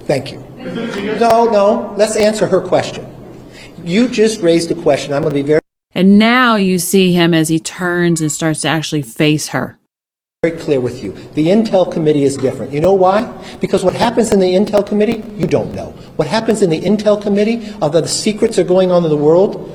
Thank 0.00 0.30
you. 0.30 0.40
No, 1.18 1.46
no. 1.46 1.94
Let's 1.96 2.16
answer 2.16 2.46
her 2.46 2.60
question. 2.60 3.06
You 3.82 4.08
just 4.08 4.42
raised 4.42 4.70
a 4.70 4.74
question. 4.74 5.14
I'm 5.14 5.22
going 5.22 5.34
to 5.34 5.42
be 5.42 5.46
very. 5.46 5.60
And 5.92 6.18
now 6.18 6.56
you 6.56 6.78
see 6.78 7.14
him 7.14 7.32
as 7.32 7.48
he 7.48 7.58
turns 7.58 8.20
and 8.20 8.30
starts 8.30 8.60
to 8.60 8.68
actually 8.68 9.00
face 9.00 9.48
her 9.48 9.78
very 10.42 10.58
clear 10.58 10.80
with 10.80 11.04
you. 11.04 11.12
The 11.34 11.48
Intel 11.48 11.92
Committee 11.92 12.24
is 12.24 12.38
different. 12.38 12.72
You 12.72 12.80
know 12.80 12.94
why? 12.94 13.30
Because 13.60 13.84
what 13.84 13.92
happens 13.92 14.32
in 14.32 14.40
the 14.40 14.54
Intel 14.54 14.86
Committee, 14.86 15.22
you 15.36 15.46
don't 15.46 15.74
know. 15.74 15.90
What 16.16 16.26
happens 16.26 16.62
in 16.62 16.70
the 16.70 16.80
Intel 16.80 17.20
Committee, 17.20 17.70
although 17.82 18.00
the 18.00 18.08
secrets 18.08 18.58
are 18.58 18.64
going 18.64 18.90
on 18.90 19.04
in 19.04 19.10
the 19.10 19.18
world, 19.18 19.70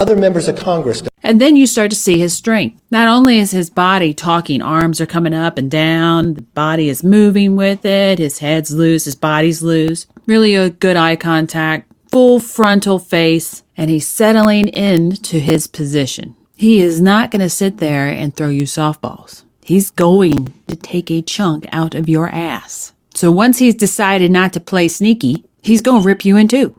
other 0.00 0.16
members 0.16 0.48
of 0.48 0.56
Congress 0.56 1.02
don't. 1.02 1.10
And 1.22 1.40
then 1.40 1.54
you 1.54 1.68
start 1.68 1.90
to 1.90 1.96
see 1.96 2.18
his 2.18 2.34
strength. 2.34 2.82
Not 2.90 3.06
only 3.06 3.38
is 3.38 3.52
his 3.52 3.70
body 3.70 4.12
talking, 4.12 4.60
arms 4.60 5.00
are 5.00 5.06
coming 5.06 5.32
up 5.32 5.56
and 5.56 5.70
down, 5.70 6.34
the 6.34 6.42
body 6.42 6.88
is 6.88 7.04
moving 7.04 7.54
with 7.54 7.84
it, 7.84 8.18
his 8.18 8.40
head's 8.40 8.72
loose, 8.72 9.04
his 9.04 9.14
body's 9.14 9.62
loose. 9.62 10.08
really 10.26 10.56
a 10.56 10.68
good 10.68 10.96
eye 10.96 11.14
contact, 11.14 11.92
full 12.10 12.40
frontal 12.40 12.98
face, 12.98 13.62
and 13.76 13.88
he's 13.88 14.08
settling 14.08 14.66
into 14.66 15.38
his 15.38 15.68
position. 15.68 16.34
He 16.56 16.80
is 16.80 17.00
not 17.00 17.30
going 17.30 17.42
to 17.42 17.48
sit 17.48 17.78
there 17.78 18.08
and 18.08 18.34
throw 18.34 18.48
you 18.48 18.62
softballs. 18.62 19.44
He's 19.66 19.90
going 19.90 20.54
to 20.68 20.76
take 20.76 21.10
a 21.10 21.22
chunk 21.22 21.66
out 21.72 21.96
of 21.96 22.08
your 22.08 22.28
ass. 22.28 22.92
So 23.14 23.32
once 23.32 23.58
he's 23.58 23.74
decided 23.74 24.30
not 24.30 24.52
to 24.52 24.60
play 24.60 24.86
sneaky, 24.86 25.44
he's 25.60 25.82
going 25.82 26.02
to 26.02 26.06
rip 26.06 26.24
you 26.24 26.36
in 26.36 26.46
two. 26.46 26.78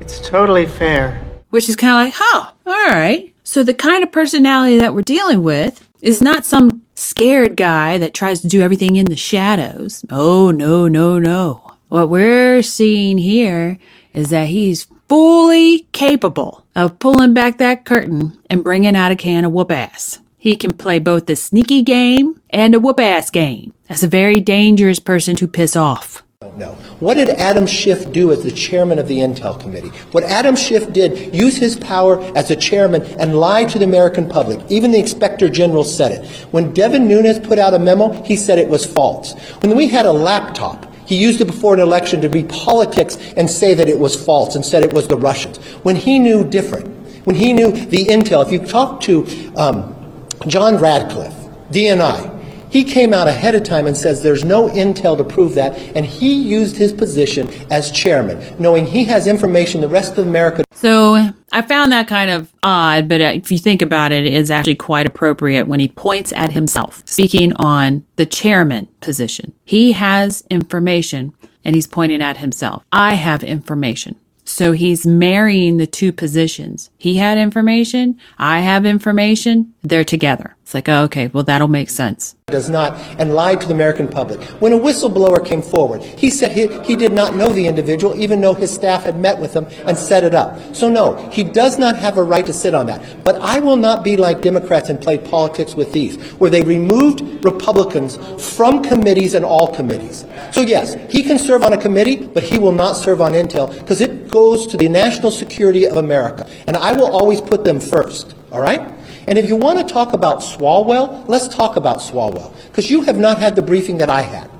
It's 0.00 0.18
totally 0.28 0.66
fair. 0.66 1.24
Which 1.50 1.68
is 1.68 1.76
kind 1.76 1.92
of 1.92 2.06
like, 2.06 2.14
huh, 2.16 2.50
all 2.66 2.88
right. 2.90 3.32
So 3.44 3.62
the 3.62 3.72
kind 3.72 4.02
of 4.02 4.10
personality 4.10 4.78
that 4.78 4.94
we're 4.94 5.02
dealing 5.02 5.44
with 5.44 5.88
is 6.02 6.20
not 6.20 6.44
some 6.44 6.82
scared 6.96 7.56
guy 7.56 7.98
that 7.98 8.14
tries 8.14 8.40
to 8.40 8.48
do 8.48 8.62
everything 8.62 8.96
in 8.96 9.06
the 9.06 9.14
shadows. 9.14 10.04
Oh, 10.10 10.50
no, 10.50 10.88
no, 10.88 11.20
no. 11.20 11.70
What 11.86 12.08
we're 12.08 12.64
seeing 12.64 13.18
here 13.18 13.78
is 14.12 14.30
that 14.30 14.48
he's 14.48 14.88
fully 15.08 15.86
capable 15.92 16.66
of 16.74 16.98
pulling 16.98 17.32
back 17.32 17.58
that 17.58 17.84
curtain 17.84 18.36
and 18.50 18.64
bringing 18.64 18.96
out 18.96 19.12
a 19.12 19.16
can 19.16 19.44
of 19.44 19.52
whoop 19.52 19.70
ass. 19.70 20.18
He 20.40 20.54
can 20.54 20.72
play 20.72 21.00
both 21.00 21.26
the 21.26 21.34
sneaky 21.34 21.82
game 21.82 22.40
and 22.50 22.72
a 22.72 22.78
whoop 22.78 23.00
ass 23.00 23.28
game. 23.28 23.74
That's 23.88 24.04
a 24.04 24.08
very 24.08 24.36
dangerous 24.36 25.00
person 25.00 25.34
to 25.36 25.48
piss 25.48 25.74
off. 25.74 26.22
No. 26.56 26.74
What 27.00 27.14
did 27.14 27.30
Adam 27.30 27.66
Schiff 27.66 28.12
do 28.12 28.30
as 28.30 28.44
the 28.44 28.52
chairman 28.52 29.00
of 29.00 29.08
the 29.08 29.18
Intel 29.18 29.60
Committee? 29.60 29.88
What 30.12 30.22
Adam 30.22 30.54
Schiff 30.54 30.92
did, 30.92 31.34
use 31.34 31.56
his 31.56 31.76
power 31.76 32.20
as 32.36 32.52
a 32.52 32.56
chairman 32.56 33.02
and 33.18 33.40
lie 33.40 33.64
to 33.64 33.80
the 33.80 33.84
American 33.84 34.28
public. 34.28 34.60
Even 34.70 34.92
the 34.92 35.00
Inspector 35.00 35.48
General 35.48 35.82
said 35.82 36.12
it. 36.12 36.28
When 36.52 36.72
Devin 36.72 37.08
Nunes 37.08 37.40
put 37.40 37.58
out 37.58 37.74
a 37.74 37.78
memo, 37.78 38.12
he 38.22 38.36
said 38.36 38.58
it 38.58 38.68
was 38.68 38.86
false. 38.86 39.34
When 39.62 39.76
we 39.76 39.88
had 39.88 40.06
a 40.06 40.12
laptop, 40.12 40.86
he 41.04 41.16
used 41.16 41.40
it 41.40 41.46
before 41.46 41.74
an 41.74 41.80
election 41.80 42.20
to 42.20 42.28
be 42.28 42.44
politics 42.44 43.18
and 43.36 43.50
say 43.50 43.74
that 43.74 43.88
it 43.88 43.98
was 43.98 44.14
false 44.14 44.54
and 44.54 44.64
said 44.64 44.84
it 44.84 44.92
was 44.92 45.08
the 45.08 45.16
Russians. 45.16 45.56
When 45.82 45.96
he 45.96 46.20
knew 46.20 46.44
different, 46.44 46.86
when 47.26 47.34
he 47.34 47.52
knew 47.52 47.72
the 47.72 48.04
intel, 48.04 48.46
if 48.46 48.52
you 48.52 48.60
talk 48.60 49.00
to 49.02 49.26
um, 49.56 49.97
John 50.46 50.76
Ratcliffe, 50.76 51.34
DNI, 51.70 52.38
he 52.70 52.84
came 52.84 53.14
out 53.14 53.28
ahead 53.28 53.54
of 53.54 53.62
time 53.64 53.86
and 53.86 53.96
says 53.96 54.22
there's 54.22 54.44
no 54.44 54.68
intel 54.68 55.16
to 55.16 55.24
prove 55.24 55.54
that, 55.54 55.76
and 55.96 56.04
he 56.04 56.34
used 56.34 56.76
his 56.76 56.92
position 56.92 57.48
as 57.70 57.90
chairman, 57.90 58.40
knowing 58.58 58.86
he 58.86 59.04
has 59.04 59.26
information 59.26 59.80
the 59.80 59.88
rest 59.88 60.18
of 60.18 60.26
America. 60.26 60.64
So 60.72 61.32
I 61.50 61.62
found 61.62 61.92
that 61.92 62.08
kind 62.08 62.30
of 62.30 62.52
odd, 62.62 63.08
but 63.08 63.20
uh, 63.20 63.32
if 63.34 63.50
you 63.50 63.58
think 63.58 63.82
about 63.82 64.12
it, 64.12 64.26
it 64.26 64.34
is 64.34 64.50
actually 64.50 64.76
quite 64.76 65.06
appropriate 65.06 65.66
when 65.66 65.80
he 65.80 65.88
points 65.88 66.32
at 66.34 66.52
himself, 66.52 67.02
speaking 67.06 67.52
on 67.54 68.04
the 68.16 68.26
chairman 68.26 68.86
position. 69.00 69.54
He 69.64 69.92
has 69.92 70.44
information 70.50 71.32
and 71.64 71.74
he's 71.74 71.86
pointing 71.86 72.22
at 72.22 72.36
himself. 72.36 72.84
I 72.92 73.14
have 73.14 73.42
information. 73.42 74.16
So 74.48 74.72
he's 74.72 75.06
marrying 75.06 75.76
the 75.76 75.86
two 75.86 76.10
positions. 76.10 76.88
He 76.96 77.16
had 77.16 77.36
information. 77.36 78.18
I 78.38 78.60
have 78.60 78.86
information. 78.86 79.74
They're 79.82 80.04
together. 80.04 80.56
It's 80.62 80.74
like, 80.74 80.88
oh, 80.88 81.04
okay, 81.04 81.28
well, 81.28 81.44
that'll 81.44 81.68
make 81.68 81.90
sense. 81.90 82.34
Does 82.46 82.68
not 82.68 82.94
and 83.18 83.34
lied 83.34 83.60
to 83.60 83.66
the 83.66 83.74
American 83.74 84.08
public. 84.08 84.42
When 84.60 84.72
a 84.72 84.78
whistleblower 84.78 85.44
came 85.44 85.62
forward, 85.62 86.02
he 86.02 86.30
said 86.30 86.52
he, 86.52 86.66
he 86.82 86.96
did 86.96 87.12
not 87.12 87.36
know 87.36 87.50
the 87.50 87.66
individual, 87.66 88.18
even 88.18 88.40
though 88.40 88.54
his 88.54 88.72
staff 88.72 89.04
had 89.04 89.18
met 89.18 89.38
with 89.38 89.54
him 89.54 89.66
and 89.86 89.96
set 89.96 90.24
it 90.24 90.34
up. 90.34 90.74
So, 90.74 90.88
no, 90.88 91.16
he 91.30 91.44
does 91.44 91.78
not 91.78 91.96
have 91.96 92.16
a 92.16 92.22
right 92.22 92.44
to 92.46 92.52
sit 92.52 92.74
on 92.74 92.86
that. 92.86 93.24
But 93.24 93.36
I 93.36 93.60
will 93.60 93.76
not 93.76 94.02
be 94.02 94.16
like 94.16 94.40
Democrats 94.40 94.88
and 94.88 95.00
play 95.00 95.18
politics 95.18 95.74
with 95.74 95.92
these, 95.92 96.18
where 96.32 96.50
they 96.50 96.62
removed 96.62 97.44
Republicans 97.44 98.16
from 98.56 98.82
committees 98.82 99.34
and 99.34 99.44
all 99.44 99.74
committees. 99.74 100.26
So, 100.52 100.62
yes, 100.62 100.96
he 101.10 101.22
can 101.22 101.38
serve 101.38 101.62
on 101.62 101.74
a 101.74 101.78
committee, 101.78 102.26
but 102.26 102.42
he 102.42 102.58
will 102.58 102.72
not 102.72 102.94
serve 102.94 103.20
on 103.20 103.32
Intel 103.32 103.72
because 103.78 104.00
it 104.00 104.17
goes 104.30 104.66
to 104.68 104.76
the 104.76 104.88
national 104.88 105.30
security 105.30 105.86
of 105.86 105.96
America. 105.96 106.48
And 106.66 106.76
I 106.76 106.92
will 106.92 107.10
always 107.10 107.40
put 107.40 107.64
them 107.64 107.80
first, 107.80 108.34
all 108.52 108.60
right? 108.60 108.80
And 109.26 109.38
if 109.38 109.48
you 109.48 109.56
want 109.56 109.78
to 109.86 109.92
talk 109.92 110.12
about 110.12 110.38
Swalwell, 110.38 111.28
let's 111.28 111.48
talk 111.48 111.76
about 111.76 111.98
Swalwell, 111.98 112.54
because 112.68 112.90
you 112.90 113.02
have 113.02 113.18
not 113.18 113.38
had 113.38 113.56
the 113.56 113.62
briefing 113.62 113.98
that 113.98 114.08
I 114.08 114.22
had. 114.22 114.50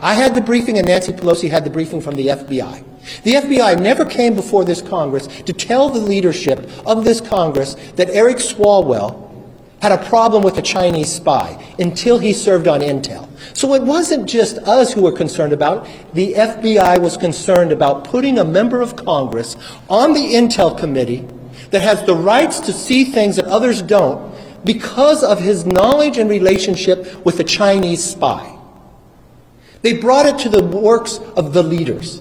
I 0.00 0.14
had 0.14 0.34
the 0.34 0.40
briefing, 0.40 0.78
and 0.78 0.86
Nancy 0.86 1.12
Pelosi 1.12 1.50
had 1.50 1.64
the 1.64 1.70
briefing 1.70 2.00
from 2.00 2.14
the 2.14 2.28
FBI. 2.28 2.84
The 3.22 3.34
FBI 3.34 3.80
never 3.80 4.04
came 4.04 4.34
before 4.34 4.64
this 4.64 4.82
Congress 4.82 5.26
to 5.26 5.52
tell 5.52 5.88
the 5.88 5.98
leadership 5.98 6.70
of 6.86 7.04
this 7.04 7.20
Congress 7.20 7.74
that 7.96 8.10
Eric 8.10 8.36
Swalwell 8.36 9.27
had 9.80 9.92
a 9.92 10.08
problem 10.08 10.42
with 10.42 10.58
a 10.58 10.62
Chinese 10.62 11.12
spy 11.12 11.64
until 11.78 12.18
he 12.18 12.32
served 12.32 12.66
on 12.66 12.80
Intel. 12.80 13.28
So 13.56 13.74
it 13.74 13.82
wasn't 13.82 14.28
just 14.28 14.58
us 14.58 14.92
who 14.92 15.02
were 15.02 15.12
concerned 15.12 15.52
about 15.52 15.86
it. 15.86 16.14
The 16.14 16.34
FBI 16.34 17.00
was 17.00 17.16
concerned 17.16 17.72
about 17.72 18.04
putting 18.04 18.38
a 18.38 18.44
member 18.44 18.80
of 18.80 18.96
Congress 18.96 19.56
on 19.88 20.12
the 20.12 20.34
Intel 20.34 20.76
committee 20.76 21.26
that 21.70 21.82
has 21.82 22.04
the 22.04 22.14
rights 22.14 22.60
to 22.60 22.72
see 22.72 23.04
things 23.04 23.36
that 23.36 23.44
others 23.46 23.82
don't 23.82 24.34
because 24.64 25.22
of 25.22 25.40
his 25.40 25.64
knowledge 25.64 26.18
and 26.18 26.28
relationship 26.28 27.24
with 27.24 27.38
a 27.40 27.44
Chinese 27.44 28.02
spy. 28.02 28.56
They 29.82 29.94
brought 29.94 30.26
it 30.26 30.38
to 30.40 30.48
the 30.48 30.64
works 30.64 31.18
of 31.36 31.52
the 31.52 31.62
leaders. 31.62 32.20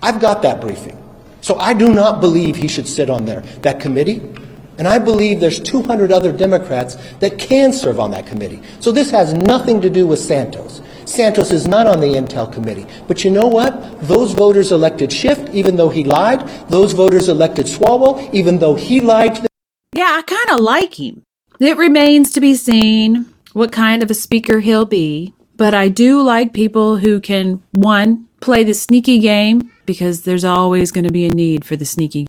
I've 0.00 0.20
got 0.20 0.42
that 0.42 0.60
briefing. 0.60 0.98
So 1.40 1.58
I 1.58 1.74
do 1.74 1.92
not 1.92 2.20
believe 2.20 2.54
he 2.54 2.68
should 2.68 2.86
sit 2.86 3.10
on 3.10 3.24
there, 3.24 3.40
that 3.62 3.80
committee. 3.80 4.20
And 4.82 4.88
I 4.88 4.98
believe 4.98 5.38
there's 5.38 5.60
200 5.60 6.10
other 6.10 6.32
Democrats 6.32 6.96
that 7.20 7.38
can 7.38 7.72
serve 7.72 8.00
on 8.00 8.10
that 8.10 8.26
committee. 8.26 8.60
So 8.80 8.90
this 8.90 9.12
has 9.12 9.32
nothing 9.32 9.80
to 9.80 9.88
do 9.88 10.08
with 10.08 10.18
Santos. 10.18 10.82
Santos 11.04 11.52
is 11.52 11.68
not 11.68 11.86
on 11.86 12.00
the 12.00 12.08
Intel 12.08 12.52
committee. 12.52 12.84
But 13.06 13.22
you 13.22 13.30
know 13.30 13.46
what? 13.46 14.00
Those 14.08 14.32
voters 14.32 14.72
elected 14.72 15.12
Schiff, 15.12 15.38
even 15.54 15.76
though 15.76 15.88
he 15.88 16.02
lied. 16.02 16.48
Those 16.68 16.94
voters 16.94 17.28
elected 17.28 17.66
Swalwell, 17.66 18.28
even 18.34 18.58
though 18.58 18.74
he 18.74 19.00
lied 19.00 19.36
to. 19.36 19.48
Yeah, 19.94 20.18
I 20.18 20.22
kind 20.22 20.50
of 20.50 20.58
like 20.58 20.98
him. 20.98 21.22
It 21.60 21.76
remains 21.76 22.32
to 22.32 22.40
be 22.40 22.56
seen 22.56 23.26
what 23.52 23.70
kind 23.70 24.02
of 24.02 24.10
a 24.10 24.14
speaker 24.14 24.58
he'll 24.58 24.84
be. 24.84 25.32
But 25.56 25.74
I 25.74 25.90
do 25.90 26.20
like 26.20 26.52
people 26.52 26.96
who 26.96 27.20
can, 27.20 27.62
one, 27.70 28.26
play 28.40 28.64
the 28.64 28.74
sneaky 28.74 29.20
game 29.20 29.70
because 29.86 30.22
there's 30.22 30.44
always 30.44 30.90
going 30.90 31.06
to 31.06 31.12
be 31.12 31.24
a 31.24 31.32
need 31.32 31.64
for 31.64 31.76
the 31.76 31.86
sneaky 31.86 32.26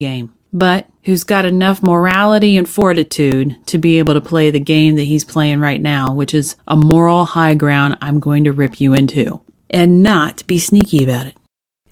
game 0.00 0.34
but 0.52 0.86
who's 1.04 1.24
got 1.24 1.44
enough 1.44 1.82
morality 1.82 2.56
and 2.56 2.68
fortitude 2.68 3.56
to 3.66 3.78
be 3.78 3.98
able 3.98 4.14
to 4.14 4.20
play 4.20 4.50
the 4.50 4.60
game 4.60 4.96
that 4.96 5.04
he's 5.04 5.24
playing 5.24 5.60
right 5.60 5.80
now, 5.80 6.12
which 6.12 6.34
is 6.34 6.56
a 6.68 6.76
moral 6.76 7.24
high 7.24 7.54
ground 7.54 7.96
I'm 8.00 8.20
going 8.20 8.44
to 8.44 8.52
rip 8.52 8.80
you 8.80 8.94
into, 8.94 9.40
and 9.70 10.02
not 10.02 10.46
be 10.46 10.58
sneaky 10.58 11.04
about 11.04 11.26
it. 11.26 11.36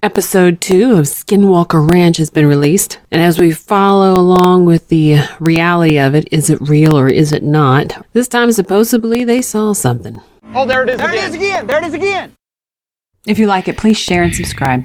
Episode 0.03 0.63
2 0.63 0.93
of 0.93 1.05
Skinwalker 1.05 1.91
Ranch 1.91 2.17
has 2.17 2.31
been 2.31 2.47
released, 2.47 2.99
and 3.11 3.21
as 3.21 3.39
we 3.39 3.53
follow 3.53 4.15
along 4.15 4.65
with 4.65 4.89
the 4.89 5.19
reality 5.41 5.99
of 5.99 6.15
it, 6.15 6.27
is 6.33 6.49
it 6.49 6.59
real 6.63 6.97
or 6.97 7.09
is 7.09 7.33
it 7.33 7.43
not? 7.43 8.07
This 8.15 8.27
time, 8.27 8.51
supposedly, 8.53 9.25
they 9.25 9.43
saw 9.43 9.75
something. 9.75 10.19
Oh, 10.55 10.65
there 10.65 10.83
it 10.83 10.89
is 10.89 10.99
there 10.99 11.11
again. 11.11 11.21
There 11.21 11.27
it 11.27 11.29
is 11.29 11.35
again. 11.35 11.67
There 11.67 11.79
it 11.79 11.85
is 11.85 11.95
again. 11.95 12.33
If 13.27 13.39
you 13.39 13.47
like 13.47 13.69
it, 13.69 13.77
please 13.77 13.99
share 13.99 14.23
and 14.23 14.35
subscribe. 14.35 14.85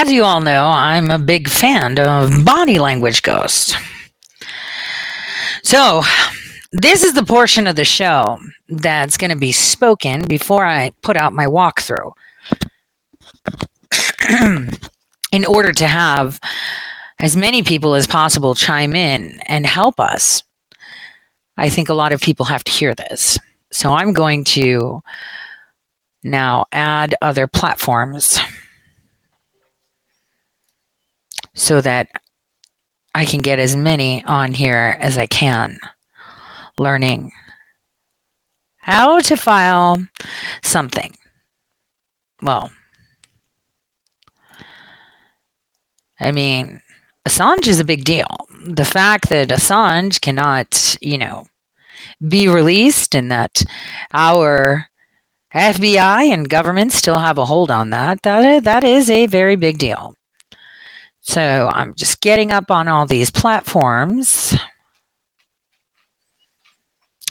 As 0.00 0.12
you 0.12 0.22
all 0.22 0.40
know, 0.40 0.64
I'm 0.64 1.10
a 1.10 1.18
big 1.18 1.48
fan 1.48 1.98
of 1.98 2.44
body 2.44 2.78
language 2.78 3.22
ghosts. 3.22 3.74
So, 5.64 6.02
this 6.70 7.02
is 7.02 7.14
the 7.14 7.24
portion 7.24 7.66
of 7.66 7.74
the 7.74 7.84
show 7.84 8.38
that's 8.68 9.16
going 9.16 9.32
to 9.32 9.36
be 9.36 9.50
spoken 9.50 10.24
before 10.28 10.64
I 10.64 10.92
put 11.02 11.16
out 11.16 11.32
my 11.32 11.46
walkthrough. 11.46 12.12
in 15.32 15.44
order 15.44 15.72
to 15.72 15.88
have 15.88 16.38
as 17.18 17.36
many 17.36 17.64
people 17.64 17.94
as 17.96 18.06
possible 18.06 18.54
chime 18.54 18.94
in 18.94 19.40
and 19.46 19.66
help 19.66 19.98
us, 19.98 20.44
I 21.56 21.70
think 21.70 21.88
a 21.88 21.94
lot 21.94 22.12
of 22.12 22.20
people 22.20 22.46
have 22.46 22.62
to 22.62 22.70
hear 22.70 22.94
this. 22.94 23.36
So 23.72 23.92
I'm 23.92 24.12
going 24.12 24.44
to 24.44 25.02
now 26.22 26.66
add 26.70 27.16
other 27.20 27.48
platforms 27.48 28.38
so 31.58 31.80
that 31.80 32.08
I 33.14 33.24
can 33.24 33.40
get 33.40 33.58
as 33.58 33.74
many 33.74 34.24
on 34.24 34.54
here 34.54 34.96
as 35.00 35.18
I 35.18 35.26
can, 35.26 35.78
learning 36.78 37.32
how 38.76 39.20
to 39.20 39.36
file 39.36 40.06
something. 40.62 41.14
Well, 42.40 42.70
I 46.20 46.30
mean, 46.30 46.80
Assange 47.26 47.66
is 47.66 47.80
a 47.80 47.84
big 47.84 48.04
deal. 48.04 48.28
The 48.64 48.84
fact 48.84 49.28
that 49.28 49.48
Assange 49.48 50.20
cannot, 50.20 50.96
you 51.00 51.18
know, 51.18 51.46
be 52.26 52.48
released 52.48 53.14
and 53.14 53.30
that 53.32 53.62
our 54.12 54.88
FBI 55.52 56.32
and 56.32 56.48
government 56.48 56.92
still 56.92 57.18
have 57.18 57.38
a 57.38 57.44
hold 57.44 57.70
on 57.70 57.90
that, 57.90 58.22
that, 58.22 58.62
that 58.64 58.84
is 58.84 59.10
a 59.10 59.26
very 59.26 59.56
big 59.56 59.78
deal. 59.78 60.14
So 61.28 61.70
I'm 61.74 61.94
just 61.94 62.22
getting 62.22 62.52
up 62.52 62.70
on 62.70 62.88
all 62.88 63.04
these 63.04 63.30
platforms. 63.30 64.56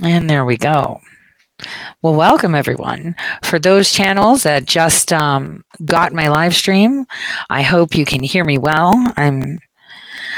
And 0.03 0.29
there 0.29 0.45
we 0.45 0.55
go. 0.55 1.01
Well, 2.03 2.13
welcome 2.13 2.53
everyone. 2.53 3.15
For 3.43 3.57
those 3.57 3.91
channels 3.91 4.43
that 4.43 4.65
just 4.65 5.11
um, 5.11 5.63
got 5.83 6.13
my 6.13 6.27
live 6.27 6.55
stream, 6.55 7.07
I 7.49 7.63
hope 7.63 7.95
you 7.95 8.05
can 8.05 8.21
hear 8.21 8.45
me 8.45 8.59
well. 8.59 8.93
I'm 9.17 9.57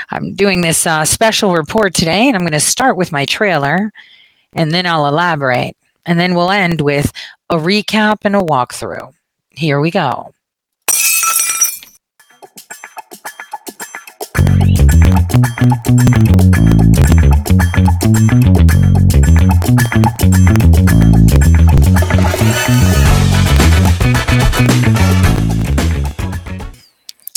I'm 0.10 0.36
doing 0.36 0.62
this 0.62 0.88
uh, 0.88 1.04
special 1.04 1.54
report 1.54 1.94
today, 1.94 2.28
and 2.28 2.38
I'm 2.38 2.44
going 2.44 2.54
to 2.54 2.62
start 2.62 2.96
with 2.96 3.12
my 3.12 3.26
trailer, 3.26 3.92
and 4.54 4.72
then 4.72 4.86
I'll 4.86 5.06
elaborate, 5.06 5.76
and 6.06 6.18
then 6.18 6.34
we'll 6.34 6.50
end 6.50 6.80
with 6.80 7.12
a 7.50 7.58
recap 7.58 8.20
and 8.24 8.38
a 8.38 8.40
walkthrough. 8.40 9.14
Here 9.50 9.82
we 9.82 9.92
go. 9.92 10.34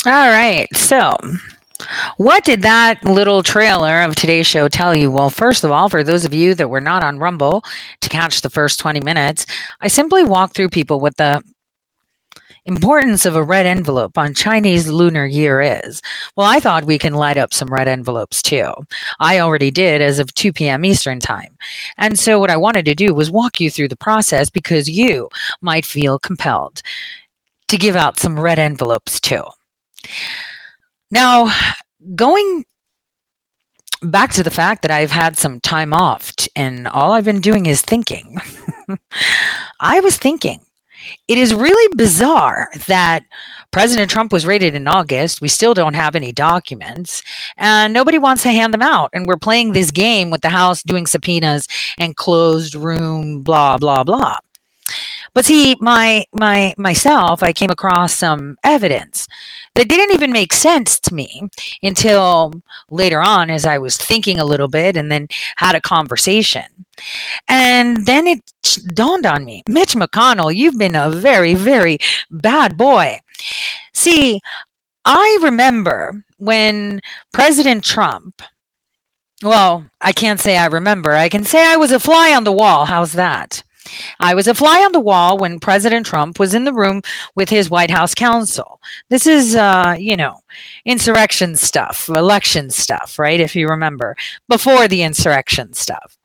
All 0.05 0.29
right. 0.29 0.67
So, 0.75 1.15
what 2.17 2.43
did 2.43 2.61
that 2.63 3.03
little 3.05 3.41
trailer 3.41 4.01
of 4.01 4.15
today's 4.15 4.47
show 4.47 4.67
tell 4.67 4.93
you? 4.95 5.09
Well, 5.09 5.29
first 5.29 5.63
of 5.63 5.71
all, 5.71 5.87
for 5.87 6.03
those 6.03 6.25
of 6.25 6.33
you 6.33 6.55
that 6.55 6.69
were 6.69 6.81
not 6.81 7.03
on 7.03 7.19
Rumble 7.19 7.63
to 8.01 8.09
catch 8.09 8.41
the 8.41 8.49
first 8.49 8.79
20 8.79 8.99
minutes, 8.99 9.45
I 9.79 9.87
simply 9.87 10.23
walked 10.23 10.55
through 10.55 10.69
people 10.69 10.99
with 10.99 11.15
the 11.15 11.41
importance 12.65 13.25
of 13.25 13.35
a 13.35 13.43
red 13.43 13.65
envelope 13.65 14.17
on 14.17 14.33
Chinese 14.33 14.87
Lunar 14.87 15.25
Year 15.25 15.61
is. 15.61 16.01
Well, 16.35 16.47
I 16.47 16.59
thought 16.59 16.85
we 16.85 16.97
can 16.97 17.13
light 17.13 17.37
up 17.37 17.53
some 17.53 17.67
red 17.67 17.87
envelopes 17.87 18.41
too. 18.41 18.73
I 19.19 19.39
already 19.39 19.71
did 19.71 20.01
as 20.01 20.19
of 20.19 20.33
2 20.33 20.53
p.m. 20.53 20.85
Eastern 20.85 21.19
Time. 21.19 21.57
And 21.97 22.17
so, 22.17 22.39
what 22.39 22.49
I 22.49 22.57
wanted 22.57 22.85
to 22.85 22.95
do 22.95 23.13
was 23.13 23.31
walk 23.31 23.59
you 23.59 23.69
through 23.69 23.89
the 23.89 23.95
process 23.95 24.49
because 24.49 24.89
you 24.89 25.29
might 25.61 25.85
feel 25.85 26.19
compelled 26.19 26.81
to 27.67 27.77
give 27.77 27.95
out 27.95 28.19
some 28.19 28.39
red 28.39 28.59
envelopes 28.59 29.19
too. 29.19 29.43
Now, 31.11 31.53
going 32.15 32.65
back 34.01 34.31
to 34.33 34.43
the 34.43 34.51
fact 34.51 34.81
that 34.81 34.91
I've 34.91 35.11
had 35.11 35.37
some 35.37 35.59
time 35.61 35.93
off 35.93 36.33
and 36.55 36.87
all 36.87 37.13
I've 37.13 37.25
been 37.25 37.41
doing 37.41 37.65
is 37.65 37.81
thinking, 37.81 38.37
I 39.79 39.99
was 40.01 40.17
thinking 40.17 40.59
it 41.27 41.37
is 41.37 41.53
really 41.53 41.93
bizarre 41.95 42.69
that 42.87 43.23
President 43.71 44.09
Trump 44.09 44.31
was 44.31 44.45
raided 44.45 44.75
in 44.75 44.87
August. 44.87 45.41
We 45.41 45.47
still 45.47 45.73
don't 45.73 45.95
have 45.95 46.15
any 46.15 46.31
documents, 46.31 47.23
and 47.57 47.93
nobody 47.93 48.17
wants 48.17 48.43
to 48.43 48.51
hand 48.51 48.73
them 48.73 48.81
out. 48.81 49.09
And 49.13 49.25
we're 49.25 49.37
playing 49.37 49.73
this 49.73 49.91
game 49.91 50.29
with 50.29 50.41
the 50.41 50.49
House 50.49 50.83
doing 50.83 51.07
subpoenas 51.07 51.67
and 51.97 52.15
closed 52.15 52.75
room, 52.75 53.41
blah, 53.41 53.77
blah, 53.77 54.03
blah. 54.03 54.37
But 55.33 55.45
see, 55.45 55.75
my 55.79 56.25
my 56.33 56.73
myself, 56.77 57.41
I 57.41 57.53
came 57.53 57.71
across 57.71 58.13
some 58.13 58.57
evidence 58.63 59.27
that 59.75 59.89
didn't 59.89 60.13
even 60.13 60.31
make 60.31 60.53
sense 60.53 60.99
to 61.01 61.13
me 61.13 61.49
until 61.81 62.53
later 62.89 63.21
on 63.21 63.49
as 63.49 63.65
I 63.65 63.77
was 63.79 63.97
thinking 63.97 64.39
a 64.39 64.45
little 64.45 64.67
bit 64.67 64.95
and 64.95 65.11
then 65.11 65.27
had 65.57 65.75
a 65.75 65.81
conversation. 65.81 66.65
And 67.47 68.05
then 68.05 68.27
it 68.27 68.41
dawned 68.93 69.25
on 69.25 69.45
me, 69.45 69.63
Mitch 69.67 69.95
McConnell, 69.95 70.55
you've 70.55 70.77
been 70.77 70.95
a 70.95 71.09
very, 71.09 71.55
very 71.55 71.97
bad 72.29 72.77
boy. 72.77 73.19
See, 73.93 74.39
I 75.05 75.39
remember 75.41 76.23
when 76.37 77.01
President 77.31 77.83
Trump 77.83 78.41
well, 79.41 79.85
I 79.99 80.13
can't 80.13 80.39
say 80.39 80.57
I 80.57 80.67
remember. 80.67 81.11
I 81.11 81.27
can 81.27 81.43
say 81.43 81.65
I 81.67 81.75
was 81.75 81.91
a 81.91 81.99
fly 81.99 82.33
on 82.33 82.45
the 82.45 82.51
wall. 82.51 82.85
How's 82.85 83.13
that? 83.13 83.61
I 84.19 84.33
was 84.33 84.47
a 84.47 84.53
fly 84.53 84.79
on 84.83 84.91
the 84.91 84.99
wall 84.99 85.37
when 85.37 85.59
President 85.59 86.05
Trump 86.05 86.39
was 86.39 86.53
in 86.53 86.63
the 86.63 86.73
room 86.73 87.01
with 87.35 87.49
his 87.49 87.69
White 87.69 87.91
House 87.91 88.15
counsel. 88.15 88.79
This 89.09 89.27
is, 89.27 89.55
uh, 89.55 89.95
you 89.97 90.15
know, 90.15 90.39
insurrection 90.85 91.55
stuff, 91.55 92.09
election 92.09 92.69
stuff, 92.69 93.19
right? 93.19 93.39
If 93.39 93.55
you 93.55 93.67
remember, 93.67 94.15
before 94.47 94.87
the 94.87 95.03
insurrection 95.03 95.73
stuff. 95.73 96.17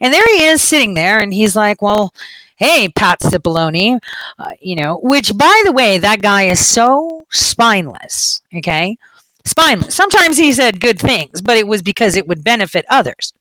And 0.00 0.12
there 0.12 0.24
he 0.36 0.44
is 0.44 0.62
sitting 0.62 0.94
there, 0.94 1.18
and 1.18 1.32
he's 1.32 1.56
like, 1.56 1.80
well, 1.82 2.12
hey, 2.56 2.88
Pat 2.88 3.20
Cipollone, 3.20 3.98
uh, 4.38 4.50
you 4.60 4.76
know, 4.76 4.98
which, 5.02 5.36
by 5.36 5.62
the 5.64 5.72
way, 5.72 5.98
that 5.98 6.22
guy 6.22 6.44
is 6.44 6.64
so 6.64 7.24
spineless, 7.30 8.42
okay? 8.54 8.96
Spineless. 9.44 9.94
Sometimes 9.94 10.36
he 10.36 10.52
said 10.52 10.80
good 10.80 10.98
things, 10.98 11.42
but 11.42 11.56
it 11.56 11.66
was 11.66 11.82
because 11.82 12.16
it 12.16 12.26
would 12.26 12.44
benefit 12.44 12.84
others. 12.88 13.32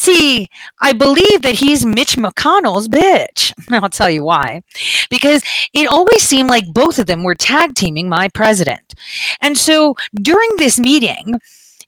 See, 0.00 0.48
I 0.80 0.94
believe 0.94 1.42
that 1.42 1.56
he's 1.56 1.84
Mitch 1.84 2.16
McConnell's 2.16 2.88
bitch. 2.88 3.52
I'll 3.82 3.90
tell 3.90 4.08
you 4.08 4.24
why. 4.24 4.62
Because 5.10 5.42
it 5.74 5.88
always 5.88 6.22
seemed 6.22 6.48
like 6.48 6.72
both 6.72 6.98
of 6.98 7.06
them 7.06 7.22
were 7.22 7.34
tag 7.34 7.74
teaming 7.74 8.08
my 8.08 8.28
president. 8.30 8.94
And 9.42 9.58
so 9.58 9.96
during 10.14 10.48
this 10.56 10.78
meeting, 10.78 11.38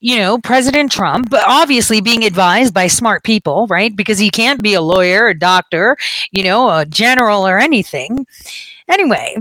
you 0.01 0.19
know, 0.19 0.37
President 0.37 0.93
Trump, 0.93 1.33
obviously 1.33 2.03
being 2.03 2.23
advised 2.23 2.75
by 2.75 2.87
smart 2.87 3.25
people, 3.25 3.67
right? 3.69 3.97
Because 3.97 4.19
he 4.19 4.29
can't 4.29 4.63
be 4.63 4.75
a 4.75 4.83
lawyer, 4.83 5.29
a 5.29 5.39
doctor, 5.39 5.97
you 6.33 6.45
know, 6.45 6.69
a 6.69 6.85
general 6.85 7.49
or 7.49 7.59
anything. 7.59 8.27
Anyway, 8.91 9.39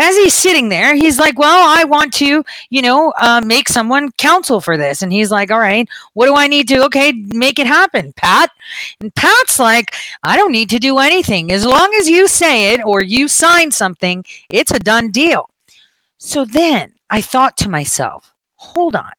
as 0.00 0.16
he's 0.16 0.34
sitting 0.34 0.68
there, 0.68 0.94
he's 0.94 1.18
like, 1.18 1.38
Well, 1.38 1.78
I 1.78 1.84
want 1.84 2.12
to, 2.14 2.44
you 2.70 2.82
know, 2.82 3.12
uh, 3.20 3.40
make 3.44 3.68
someone 3.68 4.10
counsel 4.12 4.60
for 4.60 4.76
this. 4.76 5.02
And 5.02 5.12
he's 5.12 5.30
like, 5.30 5.50
All 5.50 5.58
right, 5.58 5.88
what 6.14 6.26
do 6.26 6.34
I 6.34 6.46
need 6.46 6.68
to? 6.68 6.84
Okay, 6.84 7.12
make 7.12 7.58
it 7.58 7.66
happen, 7.66 8.12
Pat. 8.14 8.50
And 9.00 9.14
Pat's 9.14 9.58
like, 9.58 9.94
I 10.22 10.36
don't 10.36 10.52
need 10.52 10.70
to 10.70 10.78
do 10.78 10.98
anything. 10.98 11.52
As 11.52 11.66
long 11.66 11.92
as 11.94 12.08
you 12.08 12.28
say 12.28 12.74
it 12.74 12.84
or 12.84 13.02
you 13.02 13.28
sign 13.28 13.70
something, 13.70 14.24
it's 14.48 14.72
a 14.72 14.78
done 14.78 15.10
deal. 15.10 15.50
So 16.18 16.44
then 16.44 16.94
I 17.10 17.20
thought 17.20 17.56
to 17.58 17.68
myself, 17.68 18.32
Hold 18.56 18.96
on. 18.96 19.12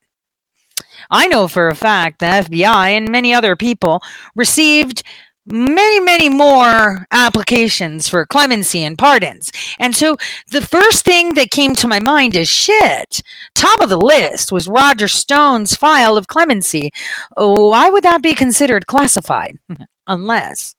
I 1.10 1.28
know 1.28 1.48
for 1.48 1.68
a 1.68 1.76
fact 1.76 2.20
the 2.20 2.26
FBI 2.26 2.92
and 2.92 3.10
many 3.10 3.34
other 3.34 3.56
people 3.56 4.02
received 4.36 5.04
many, 5.46 6.00
many 6.00 6.30
more 6.30 7.06
applications 7.12 8.08
for 8.08 8.26
clemency 8.26 8.84
and 8.84 8.98
pardons. 8.98 9.52
And 9.80 9.96
so 9.96 10.18
the 10.50 10.62
first 10.62 11.06
thing 11.06 11.34
that 11.36 11.52
came 11.52 11.76
to 11.76 11.88
my 11.88 12.00
mind 12.00 12.36
is 12.36 12.50
shit. 12.50 13.22
Top 13.56 13.82
of 13.82 13.90
the 13.90 13.98
list 13.98 14.52
was 14.52 14.68
Roger 14.68 15.08
Stone's 15.08 15.76
file 15.76 16.18
of 16.18 16.28
clemency. 16.28 16.92
Why 17.36 17.90
would 17.90 18.04
that 18.04 18.22
be 18.22 18.36
considered 18.36 18.88
classified? 18.88 19.58
Unless. 20.08 20.76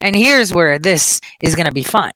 And 0.00 0.16
here's 0.16 0.52
where 0.52 0.78
this 0.78 1.20
is 1.40 1.54
going 1.54 1.66
to 1.66 1.72
be 1.72 1.84
fun. 1.84 2.12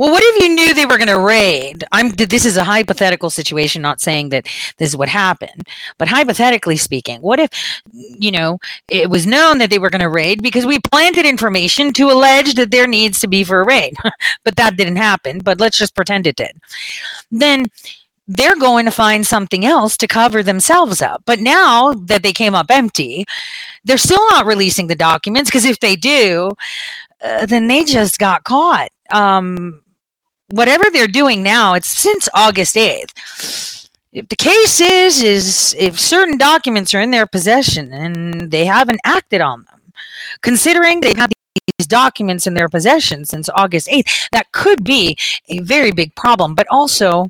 Well, 0.00 0.12
what 0.12 0.22
if 0.24 0.42
you 0.42 0.48
knew 0.54 0.72
they 0.72 0.86
were 0.86 0.96
going 0.96 1.08
to 1.08 1.20
raid? 1.20 1.84
I'm 1.92 2.08
this 2.12 2.46
is 2.46 2.56
a 2.56 2.64
hypothetical 2.64 3.28
situation, 3.28 3.82
not 3.82 4.00
saying 4.00 4.30
that 4.30 4.46
this 4.78 4.88
is 4.88 4.96
what 4.96 5.10
happened, 5.10 5.68
but 5.98 6.08
hypothetically 6.08 6.78
speaking, 6.78 7.20
what 7.20 7.38
if 7.38 7.50
you 7.92 8.30
know 8.30 8.58
it 8.88 9.10
was 9.10 9.26
known 9.26 9.58
that 9.58 9.68
they 9.68 9.78
were 9.78 9.90
going 9.90 10.00
to 10.00 10.08
raid 10.08 10.42
because 10.42 10.64
we 10.64 10.78
planted 10.78 11.26
information 11.26 11.92
to 11.92 12.10
allege 12.10 12.54
that 12.54 12.70
there 12.70 12.86
needs 12.86 13.20
to 13.20 13.28
be 13.28 13.44
for 13.44 13.60
a 13.60 13.66
raid, 13.66 13.94
but 14.42 14.56
that 14.56 14.78
didn't 14.78 14.96
happen. 14.96 15.38
But 15.40 15.60
let's 15.60 15.76
just 15.76 15.94
pretend 15.94 16.26
it 16.26 16.36
did. 16.36 16.52
Then 17.30 17.66
they're 18.26 18.56
going 18.56 18.86
to 18.86 18.90
find 18.90 19.26
something 19.26 19.66
else 19.66 19.98
to 19.98 20.06
cover 20.06 20.42
themselves 20.42 21.02
up. 21.02 21.24
But 21.26 21.40
now 21.40 21.92
that 21.92 22.22
they 22.22 22.32
came 22.32 22.54
up 22.54 22.70
empty, 22.70 23.26
they're 23.84 23.98
still 23.98 24.26
not 24.30 24.46
releasing 24.46 24.86
the 24.86 24.94
documents 24.94 25.50
because 25.50 25.66
if 25.66 25.80
they 25.80 25.94
do, 25.94 26.52
uh, 27.22 27.44
then 27.44 27.68
they 27.68 27.84
just 27.84 28.18
got 28.18 28.44
caught. 28.44 28.88
Um, 29.10 29.82
whatever 30.50 30.84
they're 30.92 31.08
doing 31.08 31.42
now, 31.42 31.74
it's 31.74 31.88
since 31.88 32.28
August 32.34 32.76
8th. 32.76 33.88
If 34.12 34.28
the 34.28 34.36
case 34.36 34.80
is 34.80 35.22
is 35.22 35.76
if 35.78 35.98
certain 35.98 36.36
documents 36.36 36.92
are 36.94 37.00
in 37.00 37.12
their 37.12 37.26
possession 37.26 37.92
and 37.92 38.50
they 38.50 38.64
haven't 38.64 39.00
acted 39.04 39.40
on 39.40 39.64
them, 39.64 39.92
considering 40.42 41.00
they've 41.00 41.16
these 41.78 41.86
documents 41.86 42.46
in 42.46 42.54
their 42.54 42.68
possession 42.68 43.24
since 43.24 43.48
August 43.54 43.88
8th, 43.88 44.28
that 44.32 44.50
could 44.52 44.84
be 44.84 45.16
a 45.48 45.60
very 45.60 45.92
big 45.92 46.14
problem. 46.14 46.54
But 46.54 46.66
also, 46.70 47.26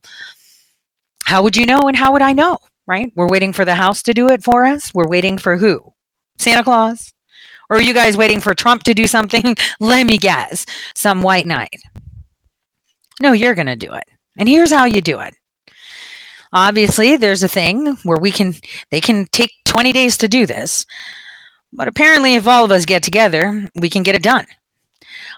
how 1.25 1.43
would 1.43 1.57
you 1.57 1.67
know 1.67 1.81
and 1.89 1.97
how 1.97 2.13
would 2.13 2.23
I 2.23 2.33
know? 2.33 2.59
Right? 2.87 3.13
We're 3.15 3.29
waiting 3.29 3.53
for 3.53 3.65
the 3.65 3.75
House 3.75 4.03
to 4.05 4.15
do 4.15 4.29
it 4.29 4.43
for 4.43 4.65
us. 4.65 4.93
We're 4.93 5.09
waiting 5.09 5.39
for 5.39 5.57
who? 5.57 5.93
Santa 6.39 6.65
Claus? 6.65 7.13
Or 7.69 7.77
are 7.77 7.83
you 7.83 7.95
guys 7.95 8.17
waiting 8.17 8.41
for 8.41 8.55
Trump 8.55 8.83
to 8.85 8.95
do 8.95 9.07
something? 9.07 9.55
Let 9.81 10.07
me 10.07 10.19
guess. 10.19 10.67
Some 10.95 11.23
white 11.23 11.47
knight. 11.47 11.81
No, 13.21 13.33
you're 13.33 13.55
going 13.55 13.67
to 13.67 13.77
do 13.77 13.93
it. 13.93 14.05
And 14.39 14.49
here's 14.49 14.73
how 14.73 14.87
you 14.87 15.01
do 15.01 15.21
it. 15.21 15.35
Obviously, 16.53 17.17
there's 17.17 17.43
a 17.43 17.49
thing 17.49 17.97
where 18.03 18.19
we 18.19 18.33
can, 18.33 18.55
they 18.91 19.01
can 19.01 19.27
take 19.27 19.53
20 19.67 19.93
days 19.93 20.17
to 20.19 20.29
do 20.29 20.47
this. 20.47 20.87
But 21.73 21.87
apparently, 21.87 22.35
if 22.35 22.49
all 22.49 22.65
of 22.65 22.73
us 22.73 22.85
get 22.85 23.03
together, 23.03 23.69
we 23.77 23.89
can 23.89 24.03
get 24.03 24.17
it 24.17 24.23
done. 24.23 24.47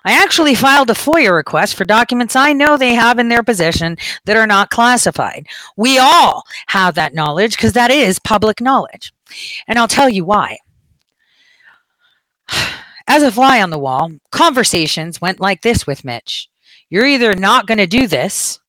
I 0.05 0.21
actually 0.21 0.55
filed 0.55 0.91
a 0.91 0.95
FOIA 0.95 1.35
request 1.35 1.75
for 1.75 1.85
documents 1.85 2.35
I 2.35 2.53
know 2.53 2.77
they 2.77 2.95
have 2.95 3.19
in 3.19 3.29
their 3.29 3.43
possession 3.43 3.97
that 4.25 4.37
are 4.37 4.47
not 4.47 4.71
classified. 4.71 5.47
We 5.77 5.99
all 5.99 6.45
have 6.69 6.95
that 6.95 7.15
knowledge 7.15 7.57
because 7.57 7.75
that 7.75 7.91
is 7.91 8.19
public 8.19 8.61
knowledge. 8.61 9.13
And 9.69 9.79
I'll 9.79 9.89
tell 9.89 10.09
you 10.09 10.25
why. 10.25 10.59
as 13.07 13.23
a 13.23 13.31
fly 13.31 13.63
on 13.63 13.71
the 13.71 13.79
wall, 13.79 14.11
conversations 14.31 15.21
went 15.21 15.41
like 15.41 15.63
this 15.63 15.87
with 15.87 16.05
Mitch. 16.05 16.49
You're 16.93 17.07
either 17.07 17.35
not 17.35 17.67
going 17.67 17.79
to 17.79 17.87
do 17.87 18.07
this. 18.07 18.61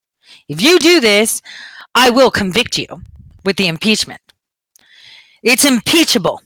If 0.48 0.62
you 0.62 0.80
do 0.80 1.02
this, 1.02 1.42
I 1.94 2.10
will 2.10 2.32
convict 2.32 2.78
you 2.78 2.88
with 3.44 3.58
the 3.58 3.68
impeachment. 3.68 4.22
It's 5.44 5.66
impeachable. 5.66 6.42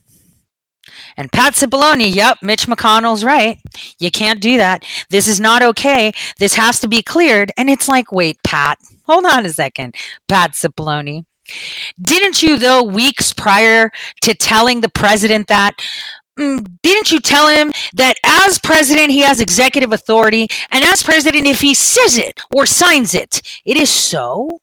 And 1.17 1.31
Pat 1.31 1.53
Cipollone, 1.53 2.11
yep, 2.11 2.39
Mitch 2.41 2.65
McConnell's 2.65 3.23
right. 3.23 3.59
You 3.99 4.09
can't 4.09 4.41
do 4.41 4.57
that. 4.57 4.85
This 5.11 5.27
is 5.27 5.39
not 5.39 5.61
okay. 5.61 6.13
This 6.39 6.55
has 6.55 6.79
to 6.79 6.87
be 6.87 7.03
cleared. 7.03 7.51
And 7.57 7.69
it's 7.69 7.87
like, 7.87 8.11
wait, 8.11 8.39
Pat, 8.43 8.79
hold 9.03 9.25
on 9.25 9.45
a 9.45 9.49
second, 9.49 9.93
Pat 10.27 10.53
Cipollone. 10.53 11.25
Didn't 12.01 12.41
you, 12.41 12.57
though, 12.57 12.81
weeks 12.81 13.33
prior 13.33 13.91
to 14.21 14.33
telling 14.33 14.81
the 14.81 14.89
president 14.89 15.47
that, 15.47 15.75
Mm, 16.37 16.77
didn't 16.83 17.11
you 17.11 17.19
tell 17.19 17.47
him 17.47 17.71
that 17.93 18.15
as 18.23 18.59
president, 18.59 19.09
he 19.11 19.19
has 19.19 19.41
executive 19.41 19.91
authority? 19.91 20.47
And 20.71 20.83
as 20.83 21.01
president, 21.01 21.47
if 21.47 21.61
he 21.61 21.73
says 21.73 22.17
it 22.17 22.39
or 22.55 22.65
signs 22.65 23.15
it, 23.15 23.41
it 23.65 23.77
is 23.77 23.89
so? 23.89 24.61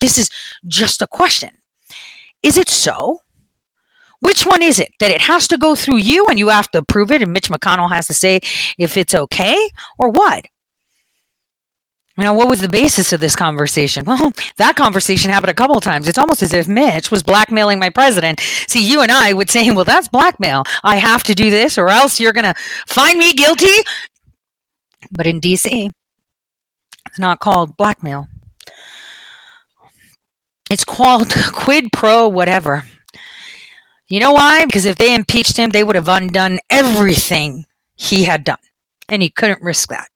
This 0.00 0.16
is 0.16 0.30
just 0.66 1.02
a 1.02 1.06
question. 1.06 1.50
Is 2.42 2.56
it 2.56 2.68
so? 2.68 3.20
Which 4.20 4.46
one 4.46 4.62
is 4.62 4.78
it? 4.78 4.92
That 5.00 5.10
it 5.10 5.20
has 5.20 5.46
to 5.48 5.58
go 5.58 5.74
through 5.74 5.98
you 5.98 6.26
and 6.26 6.38
you 6.38 6.48
have 6.48 6.70
to 6.70 6.78
approve 6.78 7.10
it, 7.10 7.22
and 7.22 7.32
Mitch 7.32 7.50
McConnell 7.50 7.90
has 7.90 8.06
to 8.06 8.14
say 8.14 8.40
if 8.78 8.96
it's 8.96 9.14
okay 9.14 9.70
or 9.98 10.10
what? 10.10 10.46
Know, 12.20 12.34
what 12.34 12.48
was 12.48 12.60
the 12.60 12.68
basis 12.68 13.14
of 13.14 13.20
this 13.20 13.34
conversation? 13.34 14.04
Well, 14.04 14.32
that 14.58 14.76
conversation 14.76 15.30
happened 15.30 15.50
a 15.50 15.54
couple 15.54 15.76
of 15.76 15.82
times. 15.82 16.06
It's 16.06 16.18
almost 16.18 16.42
as 16.42 16.52
if 16.52 16.68
Mitch 16.68 17.10
was 17.10 17.22
blackmailing 17.22 17.78
my 17.78 17.88
president. 17.88 18.40
See, 18.68 18.86
you 18.86 19.00
and 19.00 19.10
I 19.10 19.32
would 19.32 19.48
say, 19.48 19.70
well, 19.70 19.86
that's 19.86 20.06
blackmail. 20.06 20.64
I 20.84 20.96
have 20.96 21.22
to 21.24 21.34
do 21.34 21.48
this 21.48 21.78
or 21.78 21.88
else 21.88 22.20
you're 22.20 22.34
going 22.34 22.44
to 22.44 22.54
find 22.86 23.18
me 23.18 23.32
guilty. 23.32 23.72
But 25.10 25.26
in 25.26 25.40
DC, 25.40 25.90
it's 27.06 27.18
not 27.18 27.40
called 27.40 27.76
blackmail. 27.78 28.28
It's 30.70 30.84
called 30.84 31.32
quid 31.52 31.90
pro 31.90 32.28
whatever. 32.28 32.84
You 34.08 34.20
know 34.20 34.32
why? 34.32 34.66
Because 34.66 34.84
if 34.84 34.98
they 34.98 35.14
impeached 35.14 35.56
him, 35.56 35.70
they 35.70 35.84
would 35.84 35.96
have 35.96 36.08
undone 36.08 36.58
everything 36.68 37.64
he 37.94 38.24
had 38.24 38.44
done. 38.44 38.58
And 39.08 39.22
he 39.22 39.30
couldn't 39.30 39.62
risk 39.62 39.88
that. 39.88 40.08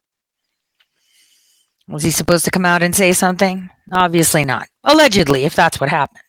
Was 1.89 2.03
he 2.03 2.11
supposed 2.11 2.45
to 2.47 2.51
come 2.51 2.65
out 2.65 2.83
and 2.83 2.95
say 2.95 3.13
something? 3.13 3.69
Obviously 3.93 4.45
not. 4.45 4.69
Allegedly, 4.85 5.45
if 5.45 5.55
that's 5.55 5.81
what 5.81 5.91
happened. 5.91 6.21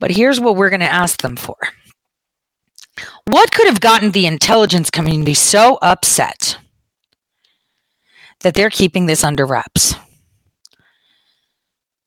But 0.00 0.10
here's 0.10 0.40
what 0.40 0.56
we're 0.56 0.70
going 0.70 0.80
to 0.80 0.92
ask 0.92 1.22
them 1.22 1.36
for. 1.36 1.56
What 3.26 3.52
could 3.52 3.66
have 3.66 3.80
gotten 3.80 4.10
the 4.10 4.26
intelligence 4.26 4.90
community 4.90 5.34
so 5.34 5.78
upset 5.80 6.58
that 8.40 8.54
they're 8.54 8.70
keeping 8.70 9.06
this 9.06 9.24
under 9.24 9.46
wraps? 9.46 9.94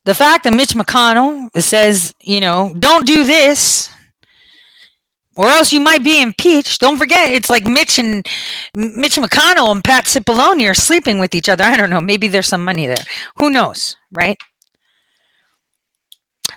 The 0.05 0.15
fact 0.15 0.43
that 0.43 0.53
Mitch 0.53 0.69
McConnell 0.69 1.49
says, 1.61 2.13
you 2.21 2.39
know, 2.39 2.73
don't 2.79 3.05
do 3.05 3.23
this 3.23 3.89
or 5.37 5.47
else 5.47 5.71
you 5.71 5.79
might 5.79 6.03
be 6.03 6.21
impeached. 6.21 6.81
Don't 6.81 6.97
forget, 6.97 7.31
it's 7.31 7.49
like 7.49 7.65
Mitch 7.65 7.99
and 7.99 8.25
Mitch 8.75 9.15
McConnell 9.15 9.71
and 9.71 9.83
Pat 9.83 10.05
Cipollone 10.05 10.69
are 10.69 10.73
sleeping 10.73 11.19
with 11.19 11.35
each 11.35 11.47
other. 11.47 11.63
I 11.63 11.77
don't 11.77 11.89
know. 11.89 12.01
Maybe 12.01 12.27
there's 12.27 12.47
some 12.47 12.65
money 12.65 12.87
there. 12.87 13.05
Who 13.37 13.49
knows, 13.49 13.95
right? 14.11 14.37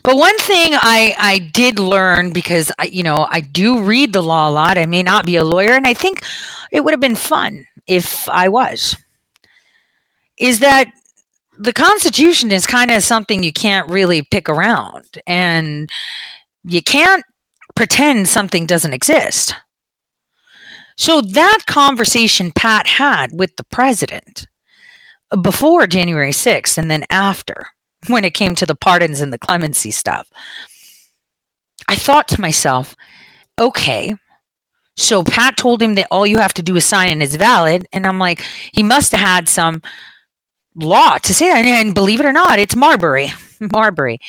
But 0.03 0.16
one 0.16 0.37
thing 0.38 0.73
I, 0.73 1.14
I 1.19 1.38
did 1.38 1.79
learn 1.79 2.33
because 2.33 2.73
I, 2.79 2.87
you 2.87 3.03
know, 3.03 3.27
I 3.29 3.40
do 3.40 3.83
read 3.83 4.12
the 4.12 4.23
law 4.23 4.49
a 4.49 4.51
lot. 4.53 4.79
I 4.79 4.87
may 4.87 5.03
not 5.03 5.27
be 5.27 5.37
a 5.37 5.45
lawyer, 5.45 5.73
and 5.73 5.87
I 5.87 5.95
think 5.95 6.25
it 6.73 6.83
would 6.83 6.93
have 6.93 7.01
been 7.01 7.16
fun 7.16 7.66
if 7.87 8.29
I 8.29 8.49
was. 8.49 8.97
Is 10.38 10.61
that 10.61 10.90
the 11.59 11.75
Constitution 11.75 12.51
is 12.51 12.66
kind 12.66 12.90
of 12.90 13.03
something 13.03 13.43
you 13.43 13.53
can't 13.53 13.90
really 13.90 14.23
pick 14.23 14.49
around, 14.49 15.21
and 15.27 15.90
you 16.64 16.83
can't 16.83 17.23
pretend 17.81 18.29
something 18.29 18.66
doesn't 18.66 18.93
exist. 18.93 19.55
So 20.99 21.23
that 21.23 21.61
conversation 21.66 22.53
Pat 22.55 22.87
had 22.87 23.31
with 23.33 23.57
the 23.57 23.64
president 23.64 24.47
before 25.40 25.87
January 25.87 26.33
6th 26.33 26.77
and 26.77 26.90
then 26.90 27.07
after, 27.09 27.69
when 28.09 28.23
it 28.27 28.35
came 28.35 28.55
to 28.57 28.66
the 28.66 28.75
pardons 28.75 29.23
and 29.23 29.33
the 29.33 29.38
clemency 29.38 29.90
stuff, 29.90 30.29
I 31.88 31.97
thought 31.97 32.29
to 32.29 32.40
myself, 32.43 32.95
okay, 33.59 34.14
so 34.99 35.25
Pat 35.25 35.57
told 35.57 35.81
him 35.81 35.95
that 35.95 36.09
all 36.11 36.27
you 36.27 36.37
have 36.37 36.53
to 36.55 36.62
do 36.62 36.77
is 36.77 36.85
sign 36.85 37.09
and 37.09 37.23
it's 37.23 37.37
valid. 37.37 37.88
And 37.95 38.07
I'm 38.07 38.19
like, 38.19 38.43
he 38.75 38.83
must 38.83 39.12
have 39.12 39.23
had 39.23 39.49
some 39.49 39.81
law 40.75 41.16
to 41.16 41.33
say 41.33 41.49
that. 41.49 41.64
And 41.64 41.95
believe 41.95 42.21
it 42.21 42.27
or 42.27 42.33
not, 42.33 42.59
it's 42.59 42.77
Marbury. 42.77 43.33
Marbury. 43.73 44.21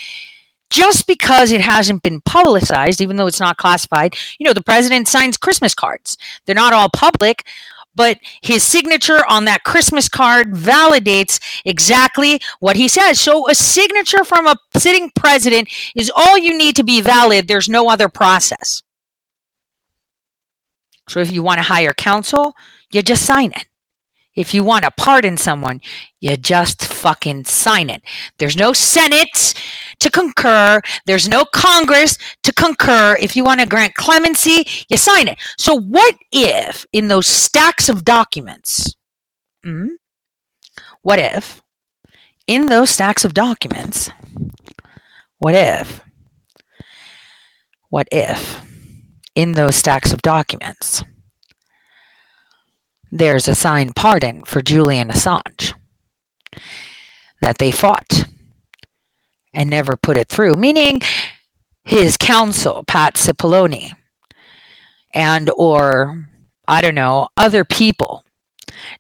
Just 0.71 1.05
because 1.05 1.51
it 1.51 1.61
hasn't 1.61 2.01
been 2.01 2.21
publicized, 2.21 3.01
even 3.01 3.17
though 3.17 3.27
it's 3.27 3.41
not 3.41 3.57
classified, 3.57 4.15
you 4.39 4.45
know, 4.45 4.53
the 4.53 4.63
president 4.63 5.07
signs 5.07 5.37
Christmas 5.37 5.75
cards. 5.75 6.17
They're 6.45 6.55
not 6.55 6.73
all 6.73 6.89
public, 6.89 7.45
but 7.93 8.17
his 8.41 8.63
signature 8.63 9.25
on 9.27 9.45
that 9.45 9.63
Christmas 9.63 10.07
card 10.07 10.53
validates 10.53 11.39
exactly 11.65 12.41
what 12.61 12.77
he 12.77 12.87
says. 12.87 13.19
So 13.19 13.49
a 13.49 13.55
signature 13.55 14.23
from 14.23 14.47
a 14.47 14.55
sitting 14.75 15.11
president 15.13 15.69
is 15.93 16.11
all 16.15 16.37
you 16.37 16.57
need 16.57 16.77
to 16.77 16.83
be 16.83 17.01
valid. 17.01 17.47
There's 17.47 17.69
no 17.69 17.89
other 17.89 18.07
process. 18.07 18.81
So 21.09 21.19
if 21.19 21.31
you 21.31 21.43
want 21.43 21.57
to 21.57 21.63
hire 21.63 21.93
counsel, 21.93 22.53
you 22.91 23.01
just 23.01 23.25
sign 23.25 23.51
it. 23.51 23.65
If 24.33 24.53
you 24.53 24.63
want 24.63 24.85
to 24.85 24.91
pardon 24.91 25.35
someone, 25.35 25.81
you 26.21 26.37
just 26.37 26.85
fucking 26.85 27.43
sign 27.43 27.89
it. 27.89 28.01
There's 28.37 28.55
no 28.55 28.71
Senate 28.71 29.53
to 30.01 30.11
concur. 30.11 30.81
There's 31.05 31.29
no 31.29 31.45
Congress 31.45 32.17
to 32.43 32.53
concur. 32.53 33.17
If 33.19 33.35
you 33.35 33.43
want 33.43 33.61
to 33.61 33.65
grant 33.65 33.95
clemency, 33.95 34.67
you 34.89 34.97
sign 34.97 35.27
it. 35.27 35.39
So, 35.57 35.79
what 35.79 36.15
if 36.31 36.85
in 36.91 37.07
those 37.07 37.27
stacks 37.27 37.87
of 37.89 38.03
documents, 38.03 38.95
hmm, 39.63 39.87
what 41.01 41.19
if 41.19 41.61
in 42.47 42.67
those 42.67 42.89
stacks 42.89 43.23
of 43.23 43.33
documents, 43.33 44.09
what 45.39 45.55
if, 45.55 46.01
what 47.89 48.07
if 48.11 48.61
in 49.35 49.53
those 49.53 49.75
stacks 49.75 50.11
of 50.11 50.21
documents, 50.21 51.03
there's 53.11 53.47
a 53.47 53.55
signed 53.55 53.95
pardon 53.95 54.43
for 54.43 54.61
Julian 54.61 55.09
Assange 55.09 55.73
that 57.41 57.57
they 57.57 57.71
fought 57.71 58.25
and 59.53 59.69
never 59.69 59.95
put 59.97 60.17
it 60.17 60.29
through, 60.29 60.55
meaning 60.55 61.01
his 61.83 62.17
counsel, 62.17 62.83
Pat 62.87 63.15
Cipollone, 63.15 63.93
and 65.13 65.49
or 65.57 66.27
I 66.67 66.81
don't 66.81 66.95
know, 66.95 67.27
other 67.37 67.65
people 67.65 68.23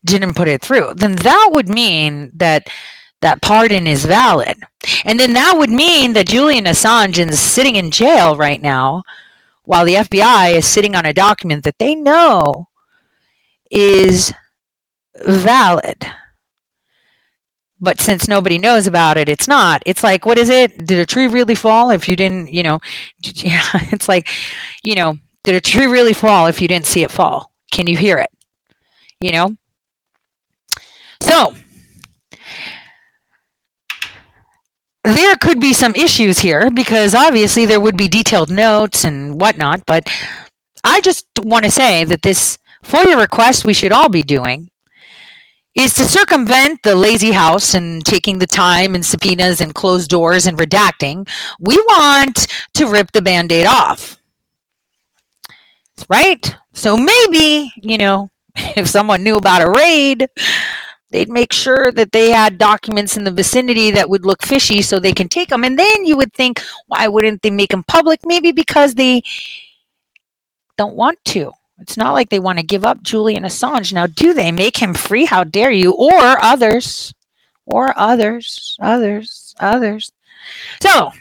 didn't 0.03 0.35
put 0.35 0.47
it 0.47 0.61
through, 0.61 0.93
then 0.95 1.15
that 1.17 1.49
would 1.53 1.69
mean 1.69 2.31
that 2.35 2.67
that 3.21 3.41
pardon 3.41 3.87
is 3.87 4.05
valid. 4.05 4.57
And 5.05 5.19
then 5.19 5.33
that 5.33 5.55
would 5.57 5.69
mean 5.69 6.13
that 6.13 6.27
Julian 6.27 6.65
Assange 6.65 7.19
is 7.19 7.39
sitting 7.39 7.75
in 7.75 7.91
jail 7.91 8.35
right 8.35 8.61
now 8.61 9.03
while 9.63 9.85
the 9.85 9.95
FBI 9.95 10.55
is 10.55 10.65
sitting 10.65 10.95
on 10.95 11.05
a 11.05 11.13
document 11.13 11.63
that 11.63 11.77
they 11.77 11.95
know 11.95 12.67
is 13.69 14.33
valid. 15.23 16.05
But 17.81 17.99
since 17.99 18.27
nobody 18.27 18.59
knows 18.59 18.85
about 18.85 19.17
it, 19.17 19.27
it's 19.27 19.47
not. 19.47 19.81
It's 19.87 20.03
like, 20.03 20.25
what 20.25 20.37
is 20.37 20.49
it? 20.49 20.85
Did 20.85 20.99
a 20.99 21.05
tree 21.05 21.27
really 21.27 21.55
fall 21.55 21.89
if 21.89 22.07
you 22.07 22.15
didn't, 22.15 22.53
you 22.53 22.63
know? 22.63 22.79
Yeah, 23.35 23.63
it's 23.91 24.07
like, 24.07 24.29
you 24.83 24.95
know, 24.95 25.17
did 25.43 25.55
a 25.55 25.61
tree 25.61 25.87
really 25.87 26.13
fall 26.13 26.47
if 26.47 26.61
you 26.61 26.67
didn't 26.67 26.85
see 26.85 27.03
it 27.03 27.11
fall? 27.11 27.51
Can 27.71 27.87
you 27.87 27.97
hear 27.97 28.19
it? 28.19 28.29
You 29.19 29.31
know? 29.31 29.55
So, 31.21 31.55
there 35.03 35.35
could 35.35 35.59
be 35.59 35.73
some 35.73 35.95
issues 35.95 36.39
here 36.39 36.69
because 36.69 37.15
obviously 37.15 37.65
there 37.65 37.79
would 37.79 37.97
be 37.97 38.07
detailed 38.07 38.51
notes 38.51 39.03
and 39.03 39.39
whatnot, 39.39 39.83
but 39.85 40.07
I 40.83 41.01
just 41.01 41.25
want 41.39 41.65
to 41.65 41.71
say 41.71 42.03
that 42.03 42.21
this 42.21 42.57
FOIA 42.83 43.19
request 43.19 43.65
we 43.65 43.73
should 43.73 43.91
all 43.91 44.09
be 44.09 44.23
doing 44.23 44.70
is 45.75 45.93
to 45.93 46.03
circumvent 46.03 46.83
the 46.83 46.95
lazy 46.95 47.31
house 47.31 47.73
and 47.73 48.03
taking 48.05 48.39
the 48.39 48.47
time 48.47 48.93
and 48.93 49.05
subpoenas 49.05 49.61
and 49.61 49.73
closed 49.73 50.09
doors 50.09 50.45
and 50.45 50.57
redacting. 50.57 51.27
We 51.59 51.77
want 51.77 52.47
to 52.73 52.87
rip 52.87 53.11
the 53.11 53.21
band 53.21 53.51
aid 53.51 53.67
off. 53.67 54.17
Right? 56.09 56.55
So 56.73 56.97
maybe, 56.97 57.71
you 57.77 57.97
know, 57.97 58.29
if 58.55 58.87
someone 58.87 59.23
knew 59.23 59.37
about 59.37 59.61
a 59.61 59.69
raid, 59.69 60.27
they'd 61.11 61.29
make 61.29 61.53
sure 61.53 61.91
that 61.93 62.11
they 62.11 62.31
had 62.31 62.57
documents 62.57 63.15
in 63.15 63.23
the 63.23 63.31
vicinity 63.31 63.91
that 63.91 64.09
would 64.09 64.25
look 64.25 64.41
fishy 64.43 64.81
so 64.81 64.99
they 64.99 65.13
can 65.13 65.29
take 65.29 65.49
them. 65.49 65.63
And 65.63 65.79
then 65.79 66.05
you 66.05 66.17
would 66.17 66.33
think, 66.33 66.61
why 66.87 67.07
wouldn't 67.07 67.41
they 67.43 67.51
make 67.51 67.69
them 67.69 67.83
public? 67.83 68.19
Maybe 68.25 68.51
because 68.51 68.95
they 68.95 69.21
don't 70.77 70.95
want 70.95 71.19
to 71.25 71.53
It's 71.81 71.97
not 71.97 72.13
like 72.13 72.29
they 72.29 72.39
want 72.39 72.59
to 72.59 72.65
give 72.65 72.85
up 72.85 73.01
Julian 73.01 73.43
Assange. 73.43 73.91
Now, 73.91 74.07
do 74.07 74.33
they 74.33 74.51
make 74.51 74.77
him 74.77 74.93
free? 74.93 75.25
How 75.25 75.43
dare 75.43 75.71
you? 75.71 75.93
Or 75.93 76.41
others, 76.41 77.13
or 77.65 77.97
others, 77.97 78.77
others, 78.81 79.55
others. 79.59 80.11
So, 80.81 81.11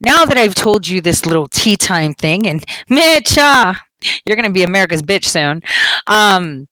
now 0.00 0.24
that 0.24 0.36
I've 0.36 0.54
told 0.54 0.86
you 0.86 1.00
this 1.00 1.26
little 1.26 1.48
tea 1.48 1.76
time 1.76 2.14
thing, 2.14 2.46
and 2.46 2.64
Mitch, 2.88 3.36
uh, 3.38 3.74
you're 4.24 4.36
going 4.36 4.48
to 4.48 4.52
be 4.52 4.62
America's 4.62 5.02
bitch 5.02 5.24
soon. 5.24 5.62
Um, 6.06 6.68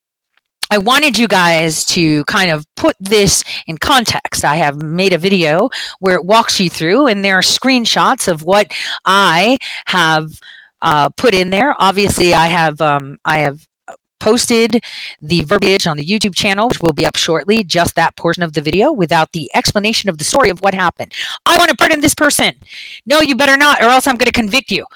I 0.71 0.77
wanted 0.77 1.19
you 1.19 1.29
guys 1.29 1.87
to 1.87 2.25
kind 2.25 2.51
of 2.51 2.67
put 2.77 2.95
this 3.01 3.43
in 3.67 3.79
context. 3.79 4.45
I 4.45 4.57
have 4.57 4.83
made 4.83 5.15
a 5.15 5.19
video 5.19 5.71
where 6.01 6.15
it 6.15 6.27
walks 6.27 6.61
you 6.61 6.69
through, 6.69 7.07
and 7.07 7.25
there 7.25 7.39
are 7.39 7.43
screenshots 7.43 8.29
of 8.29 8.43
what 8.43 8.73
I 9.07 9.57
have 9.87 10.39
uh, 10.83 11.09
put 11.11 11.35
in 11.35 11.51
there. 11.51 11.75
Obviously, 11.79 12.35
I 12.35 12.47
have 12.47 12.81
um, 12.81 13.19
I 13.25 13.39
have 13.39 13.67
posted 14.21 14.83
the 15.21 15.43
verbiage 15.43 15.87
on 15.87 15.97
the 15.97 16.05
YouTube 16.05 16.35
channel, 16.35 16.69
which 16.69 16.81
will 16.81 16.93
be 16.93 17.07
up 17.07 17.17
shortly. 17.17 17.63
Just 17.65 17.95
that 17.95 18.17
portion 18.17 18.43
of 18.43 18.53
the 18.53 18.61
video 18.61 18.93
without 18.93 19.33
the 19.33 19.51
explanation 19.55 20.11
of 20.11 20.19
the 20.19 20.25
story 20.25 20.51
of 20.51 20.61
what 20.61 20.75
happened. 20.75 21.13
I 21.47 21.57
want 21.57 21.71
to 21.71 21.77
pardon 21.77 22.01
this 22.01 22.15
person. 22.15 22.55
No, 23.07 23.21
you 23.21 23.37
better 23.37 23.57
not, 23.57 23.81
or 23.81 23.87
else 23.87 24.07
I'm 24.07 24.17
going 24.17 24.27
to 24.27 24.33
convict 24.33 24.71
you. 24.71 24.87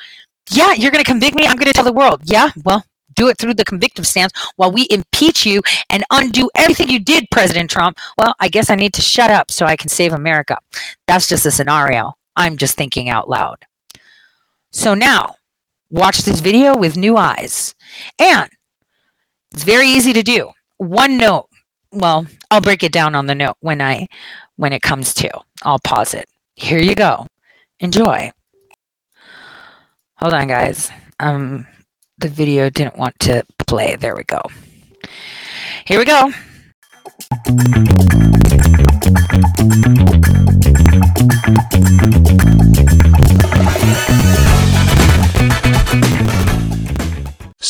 Yeah, 0.51 0.73
you're 0.73 0.91
going 0.91 1.05
to 1.05 1.11
convict 1.11 1.37
me. 1.37 1.47
I'm 1.47 1.57
going 1.57 1.67
to 1.69 1.73
tell 1.73 1.85
the 1.85 1.93
world. 1.93 2.23
Yeah, 2.25 2.51
well, 2.65 2.85
do 3.15 3.29
it 3.29 3.39
through 3.39 3.55
the 3.55 3.65
convictive 3.65 4.07
stance 4.07 4.33
while 4.57 4.73
we 4.73 4.87
impeach 4.91 5.47
you 5.47 5.63
and 5.91 6.05
undo 6.11 6.51
everything 6.57 6.89
you 6.89 6.99
did, 6.99 7.31
President 7.31 7.71
Trump. 7.71 7.99
Well, 8.19 8.35
I 8.41 8.49
guess 8.49 8.71
I 8.71 8.75
need 8.75 8.93
to 8.95 9.03
shut 9.03 9.31
up 9.31 9.51
so 9.51 9.67
I 9.67 9.77
can 9.77 9.89
save 9.89 10.13
America. 10.13 10.59
That's 11.07 11.29
just 11.29 11.47
a 11.47 11.51
scenario. 11.51 12.15
I'm 12.37 12.57
just 12.57 12.77
thinking 12.77 13.09
out 13.09 13.29
loud. 13.29 13.67
So 14.73 14.95
now, 14.95 15.37
watch 15.93 16.19
this 16.19 16.41
video 16.41 16.77
with 16.77 16.97
new 16.97 17.17
eyes. 17.17 17.75
And 18.19 18.51
it's 19.53 19.63
very 19.63 19.87
easy 19.87 20.13
to 20.15 20.23
do. 20.23 20.51
One 20.79 21.19
note. 21.19 21.49
Well, 21.93 22.27
I'll 22.51 22.63
break 22.63 22.83
it 22.83 22.91
down 22.93 23.15
on 23.15 23.27
the 23.27 23.35
note 23.35 23.57
when 23.61 23.81
I 23.81 24.09
when 24.57 24.73
it 24.73 24.83
comes 24.83 25.15
to. 25.15 25.31
I'll 25.63 25.79
pause 25.79 26.15
it. 26.15 26.27
Here 26.57 26.79
you 26.79 26.95
go. 26.95 27.27
Enjoy. 27.79 28.33
Hold 30.17 30.35
on, 30.35 30.49
guys. 30.49 30.91
Um 31.21 31.67
the 32.19 32.29
video 32.29 32.71
didn't 32.71 32.97
want 32.97 33.19
to 33.21 33.45
play. 33.67 33.97
There 33.97 34.17
we 34.17 34.25
go. 34.25 34.41
Here 35.85 35.99
we 35.99 36.05
go. 36.05 36.33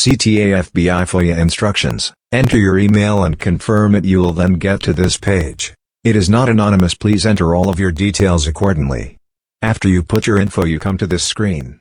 CTA 0.02 0.64
FBI 0.64 1.02
FOIA 1.02 1.38
instructions. 1.38 2.12
Enter 2.32 2.56
your 2.56 2.78
email 2.78 3.22
and 3.22 3.38
confirm 3.38 3.94
it 3.94 4.04
you 4.04 4.18
will 4.18 4.32
then 4.32 4.54
get 4.54 4.80
to 4.80 4.92
this 4.92 5.16
page. 5.16 5.74
It 6.02 6.16
is 6.16 6.28
not 6.28 6.48
anonymous 6.48 6.94
please 6.94 7.24
enter 7.24 7.54
all 7.54 7.68
of 7.68 7.78
your 7.78 7.92
details 7.92 8.46
accordingly. 8.46 9.18
After 9.60 9.88
you 9.88 10.02
put 10.02 10.26
your 10.26 10.40
info 10.40 10.64
you 10.64 10.78
come 10.78 10.98
to 10.98 11.06
this 11.06 11.22
screen. 11.22 11.78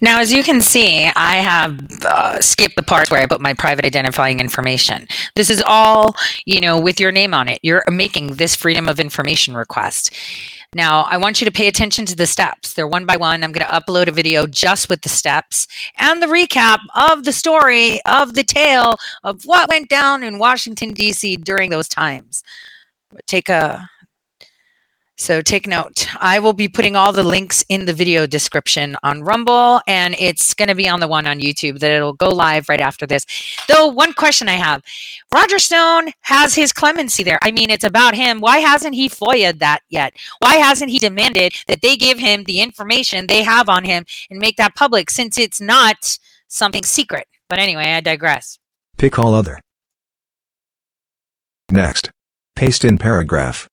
Now, 0.00 0.20
as 0.20 0.32
you 0.32 0.42
can 0.42 0.60
see, 0.60 1.06
I 1.06 1.36
have 1.36 1.78
uh, 2.04 2.40
skipped 2.40 2.76
the 2.76 2.82
parts 2.82 3.10
where 3.10 3.20
I 3.20 3.26
put 3.26 3.40
my 3.40 3.54
private 3.54 3.84
identifying 3.84 4.40
information. 4.40 5.06
This 5.34 5.50
is 5.50 5.62
all, 5.66 6.16
you 6.46 6.60
know, 6.60 6.80
with 6.80 7.00
your 7.00 7.12
name 7.12 7.34
on 7.34 7.48
it. 7.48 7.58
You're 7.62 7.84
making 7.90 8.34
this 8.34 8.54
freedom 8.54 8.88
of 8.88 9.00
information 9.00 9.54
request. 9.54 10.14
Now, 10.74 11.04
I 11.04 11.16
want 11.16 11.40
you 11.40 11.46
to 11.46 11.50
pay 11.50 11.66
attention 11.66 12.04
to 12.06 12.16
the 12.16 12.26
steps. 12.26 12.74
They're 12.74 12.86
one 12.86 13.06
by 13.06 13.16
one. 13.16 13.42
I'm 13.42 13.52
going 13.52 13.66
to 13.66 13.72
upload 13.72 14.06
a 14.06 14.12
video 14.12 14.46
just 14.46 14.90
with 14.90 15.00
the 15.00 15.08
steps 15.08 15.66
and 15.96 16.20
the 16.20 16.26
recap 16.26 16.80
of 16.94 17.24
the 17.24 17.32
story, 17.32 18.02
of 18.04 18.34
the 18.34 18.44
tale 18.44 18.96
of 19.24 19.44
what 19.44 19.70
went 19.70 19.88
down 19.88 20.22
in 20.22 20.38
Washington, 20.38 20.92
D.C. 20.92 21.36
during 21.38 21.70
those 21.70 21.88
times. 21.88 22.42
Take 23.26 23.48
a 23.48 23.88
so 25.18 25.42
take 25.42 25.66
note. 25.66 26.06
I 26.20 26.38
will 26.38 26.52
be 26.52 26.68
putting 26.68 26.94
all 26.94 27.12
the 27.12 27.24
links 27.24 27.64
in 27.68 27.86
the 27.86 27.92
video 27.92 28.24
description 28.24 28.96
on 29.02 29.24
Rumble, 29.24 29.80
and 29.88 30.14
it's 30.16 30.54
going 30.54 30.68
to 30.68 30.76
be 30.76 30.88
on 30.88 31.00
the 31.00 31.08
one 31.08 31.26
on 31.26 31.40
YouTube 31.40 31.80
that 31.80 31.90
it'll 31.90 32.12
go 32.12 32.28
live 32.28 32.68
right 32.68 32.80
after 32.80 33.04
this. 33.04 33.26
Though, 33.66 33.88
one 33.88 34.12
question 34.12 34.48
I 34.48 34.52
have 34.52 34.82
Roger 35.34 35.58
Stone 35.58 36.12
has 36.20 36.54
his 36.54 36.72
clemency 36.72 37.24
there. 37.24 37.40
I 37.42 37.50
mean, 37.50 37.68
it's 37.68 37.82
about 37.82 38.14
him. 38.14 38.40
Why 38.40 38.58
hasn't 38.58 38.94
he 38.94 39.08
FOIA'd 39.08 39.58
that 39.58 39.80
yet? 39.88 40.14
Why 40.38 40.54
hasn't 40.54 40.92
he 40.92 41.00
demanded 41.00 41.52
that 41.66 41.82
they 41.82 41.96
give 41.96 42.20
him 42.20 42.44
the 42.44 42.60
information 42.60 43.26
they 43.26 43.42
have 43.42 43.68
on 43.68 43.82
him 43.82 44.04
and 44.30 44.38
make 44.38 44.56
that 44.56 44.76
public 44.76 45.10
since 45.10 45.36
it's 45.36 45.60
not 45.60 46.16
something 46.46 46.84
secret? 46.84 47.26
But 47.48 47.58
anyway, 47.58 47.92
I 47.92 48.00
digress. 48.00 48.58
Pick 48.98 49.18
all 49.18 49.34
other. 49.34 49.58
Next. 51.70 52.10
Paste 52.54 52.84
in 52.84 52.98
paragraph. 52.98 53.68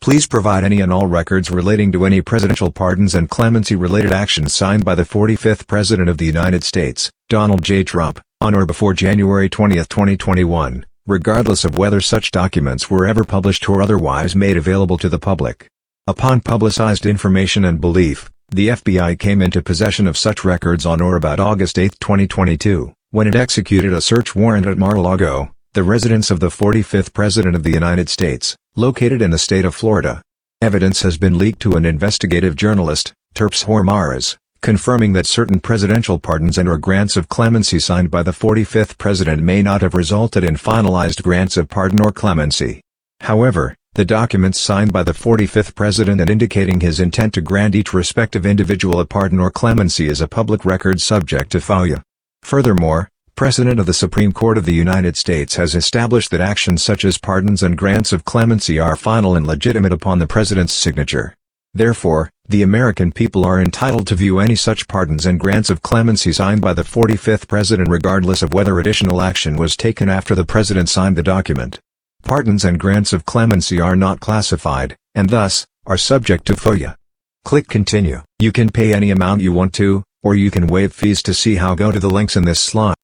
Please 0.00 0.26
provide 0.28 0.64
any 0.64 0.80
and 0.80 0.92
all 0.92 1.06
records 1.06 1.50
relating 1.50 1.90
to 1.92 2.06
any 2.06 2.22
presidential 2.22 2.70
pardons 2.70 3.14
and 3.14 3.28
clemency-related 3.28 4.12
actions 4.12 4.54
signed 4.54 4.84
by 4.84 4.94
the 4.94 5.02
45th 5.02 5.66
President 5.66 6.08
of 6.08 6.18
the 6.18 6.24
United 6.24 6.62
States, 6.62 7.10
Donald 7.28 7.62
J. 7.62 7.82
Trump, 7.82 8.20
on 8.40 8.54
or 8.54 8.64
before 8.64 8.94
January 8.94 9.48
20, 9.48 9.74
2021, 9.74 10.86
regardless 11.06 11.64
of 11.64 11.76
whether 11.76 12.00
such 12.00 12.30
documents 12.30 12.88
were 12.88 13.06
ever 13.06 13.24
published 13.24 13.68
or 13.68 13.82
otherwise 13.82 14.36
made 14.36 14.56
available 14.56 14.98
to 14.98 15.08
the 15.08 15.18
public. 15.18 15.66
Upon 16.06 16.40
publicized 16.40 17.04
information 17.04 17.64
and 17.64 17.80
belief, 17.80 18.30
the 18.50 18.68
FBI 18.68 19.18
came 19.18 19.42
into 19.42 19.60
possession 19.60 20.06
of 20.06 20.16
such 20.16 20.44
records 20.44 20.86
on 20.86 21.02
or 21.02 21.16
about 21.16 21.40
August 21.40 21.78
8, 21.78 21.96
2022, 22.00 22.94
when 23.10 23.26
it 23.26 23.34
executed 23.34 23.92
a 23.92 24.00
search 24.00 24.34
warrant 24.34 24.66
at 24.66 24.78
Mar-a-Lago, 24.78 25.50
the 25.74 25.82
residence 25.82 26.30
of 26.30 26.40
the 26.40 26.48
45th 26.48 27.12
President 27.12 27.54
of 27.54 27.62
the 27.62 27.70
United 27.70 28.08
States, 28.08 28.56
located 28.74 29.20
in 29.20 29.30
the 29.30 29.38
state 29.38 29.66
of 29.66 29.74
Florida. 29.74 30.22
Evidence 30.62 31.02
has 31.02 31.18
been 31.18 31.36
leaked 31.36 31.60
to 31.60 31.74
an 31.74 31.84
investigative 31.84 32.56
journalist, 32.56 33.12
Terps 33.34 33.66
Hormaras, 33.66 34.36
confirming 34.62 35.12
that 35.12 35.26
certain 35.26 35.60
presidential 35.60 36.18
pardons 36.18 36.56
and 36.56 36.68
or 36.68 36.78
grants 36.78 37.16
of 37.16 37.28
clemency 37.28 37.78
signed 37.78 38.10
by 38.10 38.22
the 38.22 38.30
45th 38.30 38.96
president 38.96 39.42
may 39.42 39.62
not 39.62 39.82
have 39.82 39.94
resulted 39.94 40.42
in 40.42 40.56
finalized 40.56 41.22
grants 41.22 41.56
of 41.56 41.68
pardon 41.68 42.00
or 42.00 42.12
clemency. 42.12 42.80
However, 43.20 43.76
the 43.92 44.04
documents 44.04 44.58
signed 44.58 44.92
by 44.92 45.02
the 45.02 45.12
45th 45.12 45.74
president 45.74 46.20
and 46.20 46.30
indicating 46.30 46.80
his 46.80 46.98
intent 46.98 47.34
to 47.34 47.40
grant 47.40 47.74
each 47.74 47.92
respective 47.92 48.46
individual 48.46 49.00
a 49.00 49.06
pardon 49.06 49.38
or 49.38 49.50
clemency 49.50 50.08
is 50.08 50.20
a 50.20 50.28
public 50.28 50.64
record 50.64 51.00
subject 51.00 51.52
to 51.52 51.58
FOIA. 51.58 52.02
Furthermore, 52.42 53.10
Precedent 53.38 53.78
of 53.78 53.86
the 53.86 53.94
Supreme 53.94 54.32
Court 54.32 54.58
of 54.58 54.64
the 54.64 54.74
United 54.74 55.16
States 55.16 55.54
has 55.54 55.76
established 55.76 56.32
that 56.32 56.40
actions 56.40 56.82
such 56.82 57.04
as 57.04 57.18
pardons 57.18 57.62
and 57.62 57.78
grants 57.78 58.12
of 58.12 58.24
clemency 58.24 58.80
are 58.80 58.96
final 58.96 59.36
and 59.36 59.46
legitimate 59.46 59.92
upon 59.92 60.18
the 60.18 60.26
President's 60.26 60.72
signature. 60.72 61.36
Therefore, 61.72 62.32
the 62.48 62.62
American 62.62 63.12
people 63.12 63.44
are 63.44 63.60
entitled 63.60 64.08
to 64.08 64.16
view 64.16 64.40
any 64.40 64.56
such 64.56 64.88
pardons 64.88 65.24
and 65.24 65.38
grants 65.38 65.70
of 65.70 65.82
clemency 65.82 66.32
signed 66.32 66.60
by 66.60 66.72
the 66.72 66.82
45th 66.82 67.46
President 67.46 67.88
regardless 67.88 68.42
of 68.42 68.52
whether 68.52 68.80
additional 68.80 69.22
action 69.22 69.56
was 69.56 69.76
taken 69.76 70.08
after 70.08 70.34
the 70.34 70.44
President 70.44 70.88
signed 70.88 71.14
the 71.14 71.22
document. 71.22 71.78
Pardons 72.24 72.64
and 72.64 72.80
grants 72.80 73.12
of 73.12 73.24
clemency 73.24 73.80
are 73.80 73.94
not 73.94 74.18
classified, 74.18 74.96
and 75.14 75.30
thus, 75.30 75.64
are 75.86 75.96
subject 75.96 76.44
to 76.46 76.54
FOIA. 76.54 76.96
Click 77.44 77.68
Continue. 77.68 78.22
You 78.40 78.50
can 78.50 78.70
pay 78.70 78.92
any 78.92 79.12
amount 79.12 79.42
you 79.42 79.52
want 79.52 79.74
to, 79.74 80.02
or 80.24 80.34
you 80.34 80.50
can 80.50 80.66
waive 80.66 80.92
fees 80.92 81.22
to 81.22 81.32
see 81.32 81.54
how 81.54 81.76
go 81.76 81.92
to 81.92 82.00
the 82.00 82.10
links 82.10 82.34
in 82.34 82.44
this 82.44 82.58
slide. 82.58 82.96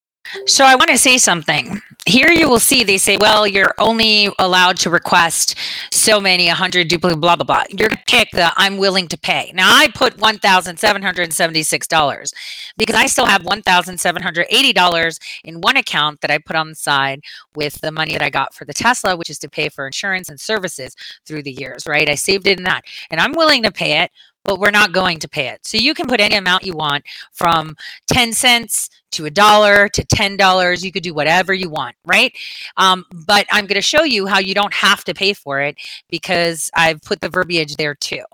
So 0.46 0.64
I 0.64 0.74
want 0.74 0.90
to 0.90 0.98
say 0.98 1.18
something. 1.18 1.80
Here 2.06 2.30
you 2.30 2.48
will 2.48 2.60
see 2.60 2.84
they 2.84 2.98
say, 2.98 3.16
well, 3.16 3.46
you're 3.46 3.74
only 3.78 4.28
allowed 4.38 4.76
to 4.78 4.90
request 4.90 5.56
so 5.90 6.20
many, 6.20 6.48
100 6.48 6.88
duplicate, 6.88 7.20
blah, 7.20 7.37
blah, 7.37 7.44
blah. 7.44 7.64
You're 7.70 7.90
pick 8.06 8.30
the 8.32 8.52
I'm 8.56 8.78
willing 8.78 9.08
to 9.08 9.18
pay. 9.18 9.52
Now 9.54 9.74
I 9.74 9.88
put 9.88 10.16
$1,776 10.18 12.32
because 12.76 12.96
I 12.96 13.06
still 13.06 13.26
have 13.26 13.42
$1,780 13.42 15.18
in 15.44 15.60
one 15.60 15.76
account 15.76 16.20
that 16.20 16.30
I 16.30 16.38
put 16.38 16.56
on 16.56 16.70
the 16.70 16.74
side 16.74 17.20
with 17.54 17.80
the 17.80 17.92
money 17.92 18.12
that 18.12 18.22
I 18.22 18.30
got 18.30 18.54
for 18.54 18.64
the 18.64 18.74
Tesla, 18.74 19.16
which 19.16 19.30
is 19.30 19.38
to 19.40 19.48
pay 19.48 19.68
for 19.68 19.87
insurance 19.87 20.28
and 20.28 20.40
services 20.40 20.94
through 21.26 21.42
the 21.42 21.52
years, 21.52 21.87
right? 21.87 22.08
I 22.08 22.16
saved 22.16 22.46
it 22.46 22.58
in 22.58 22.64
that 22.64 22.84
and 23.10 23.20
I'm 23.20 23.32
willing 23.32 23.62
to 23.62 23.72
pay 23.72 24.02
it 24.02 24.10
but 24.44 24.59
we're 24.59 24.70
not 24.70 24.92
going 24.92 25.18
to 25.20 25.28
pay 25.28 25.48
it. 25.48 25.66
So 25.66 25.76
you 25.78 25.94
can 25.94 26.07
put 26.07 26.20
any 26.20 26.37
amount 26.37 26.64
you 26.64 26.74
want 26.74 27.04
from 27.33 27.76
10 28.09 28.33
cents 28.33 28.90
to 29.12 29.26
a 29.26 29.30
dollar 29.30 29.88
to 29.90 30.04
ten 30.04 30.37
dollars. 30.37 30.85
You 30.85 30.90
could 30.90 31.04
do 31.04 31.14
whatever 31.14 31.54
you 31.54 31.70
want 31.70 31.94
right? 32.04 32.33
Um, 32.76 33.04
but 33.26 33.46
i'm 33.52 33.66
going 33.66 33.76
to 33.76 33.80
show 33.80 34.02
you 34.02 34.26
how 34.26 34.38
you 34.38 34.54
don't 34.54 34.74
have 34.74 35.04
to 35.04 35.14
pay 35.14 35.33
for 35.33 35.61
it 35.61 35.76
because 36.11 36.70
i've 36.74 37.00
put 37.02 37.20
the 37.20 37.28
verbiage 37.28 37.76
there 37.76 37.94
too 37.94 38.24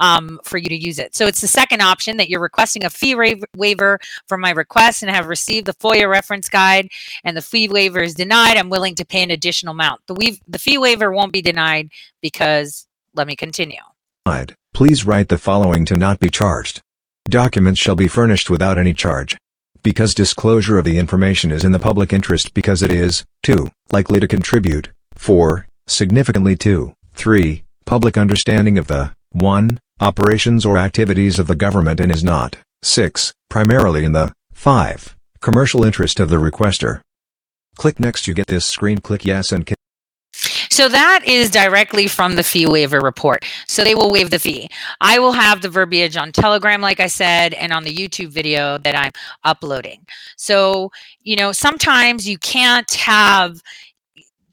um, 0.00 0.38
for 0.44 0.58
you 0.58 0.68
to 0.68 0.76
use 0.76 0.98
it. 0.98 1.14
So 1.16 1.26
it's 1.26 1.40
the 1.40 1.46
second 1.46 1.80
option 1.80 2.16
that 2.18 2.28
you're 2.28 2.40
requesting 2.40 2.84
a 2.84 2.90
fee 2.90 3.14
ra- 3.14 3.30
waiver 3.56 3.98
for 4.26 4.36
my 4.36 4.50
request 4.50 5.02
and 5.02 5.10
have 5.10 5.26
received 5.26 5.66
the 5.66 5.74
foia 5.74 6.08
reference 6.10 6.48
guide 6.48 6.88
and 7.24 7.36
the 7.36 7.42
fee 7.42 7.68
waiver 7.68 8.00
is 8.00 8.14
denied 8.14 8.56
i'm 8.56 8.68
willing 8.68 8.94
to 8.96 9.04
pay 9.06 9.22
an 9.22 9.30
additional 9.30 9.72
amount. 9.72 10.00
The, 10.06 10.14
we- 10.14 10.40
the 10.48 10.58
fee 10.58 10.78
waiver 10.78 11.12
won't 11.12 11.32
be 11.32 11.42
denied 11.42 11.90
because 12.20 12.86
let 13.14 13.26
me 13.26 13.36
continue 13.36 13.80
Please 14.76 15.06
write 15.06 15.30
the 15.30 15.38
following 15.38 15.86
to 15.86 15.96
not 15.96 16.20
be 16.20 16.28
charged. 16.28 16.82
Documents 17.30 17.80
shall 17.80 17.96
be 17.96 18.08
furnished 18.08 18.50
without 18.50 18.76
any 18.76 18.92
charge. 18.92 19.38
because 19.82 20.12
disclosure 20.12 20.76
of 20.76 20.84
the 20.84 20.98
information 20.98 21.50
is 21.50 21.64
in 21.64 21.72
the 21.72 21.78
public 21.78 22.12
interest 22.12 22.52
because 22.52 22.82
it 22.82 22.92
is, 22.92 23.24
2. 23.44 23.70
likely 23.90 24.20
to 24.20 24.28
contribute, 24.28 24.90
4. 25.14 25.66
significantly 25.86 26.56
to, 26.56 26.92
3. 27.14 27.64
public 27.86 28.18
understanding 28.18 28.76
of 28.76 28.86
the 28.86 29.12
1. 29.30 29.78
operations 29.98 30.66
or 30.66 30.76
activities 30.76 31.38
of 31.38 31.46
the 31.46 31.54
government 31.54 31.98
and 31.98 32.12
is 32.12 32.22
not, 32.22 32.58
6. 32.82 33.32
primarily 33.48 34.04
in 34.04 34.12
the 34.12 34.30
5. 34.52 35.16
commercial 35.40 35.84
interest 35.84 36.20
of 36.20 36.28
the 36.28 36.36
requester. 36.36 37.00
Click 37.76 37.98
next 37.98 38.26
you 38.26 38.34
get 38.34 38.48
this 38.48 38.66
screen 38.66 38.98
click 38.98 39.24
yes 39.24 39.52
and 39.52 39.64
So 40.76 40.90
that 40.90 41.22
is 41.24 41.50
directly 41.50 42.06
from 42.06 42.36
the 42.36 42.42
fee 42.42 42.66
waiver 42.66 43.00
report. 43.00 43.46
So 43.66 43.82
they 43.82 43.94
will 43.94 44.10
waive 44.10 44.28
the 44.28 44.38
fee. 44.38 44.68
I 45.00 45.18
will 45.18 45.32
have 45.32 45.62
the 45.62 45.70
verbiage 45.70 46.18
on 46.18 46.32
Telegram, 46.32 46.82
like 46.82 47.00
I 47.00 47.06
said, 47.06 47.54
and 47.54 47.72
on 47.72 47.84
the 47.84 47.94
YouTube 47.94 48.28
video 48.28 48.76
that 48.78 48.94
I'm 48.94 49.12
uploading. 49.42 50.06
So, 50.36 50.90
you 51.22 51.34
know, 51.34 51.50
sometimes 51.52 52.28
you 52.28 52.36
can't 52.36 52.92
have, 52.92 53.62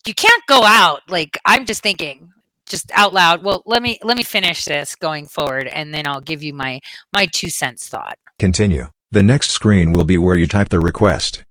you 0.08 0.14
can't 0.14 0.42
go 0.48 0.64
out. 0.64 1.02
Like, 1.10 1.38
I'm 1.44 1.66
just 1.66 1.84
thinking, 1.84 2.30
just 2.70 2.90
out 2.94 3.14
loud 3.14 3.44
well 3.44 3.62
let 3.66 3.84
me 3.84 4.00
let 4.04 4.16
me 4.16 4.24
finish 4.24 4.64
this 4.64 4.96
going 4.96 5.28
forward 5.28 5.68
and 5.68 5.94
then 5.94 6.08
i'll 6.08 6.22
give 6.22 6.42
you 6.42 6.54
my 6.54 6.80
my 7.14 7.28
two 7.28 7.50
cents 7.50 7.90
thought 7.90 8.18
Continue. 8.40 8.88
The 9.12 9.24
next 9.24 9.52
screen 9.52 9.94
will 9.94 10.06
be 10.06 10.18
where 10.18 10.36
you 10.36 10.48
type 10.48 10.70
the 10.70 10.80
request. 10.80 11.44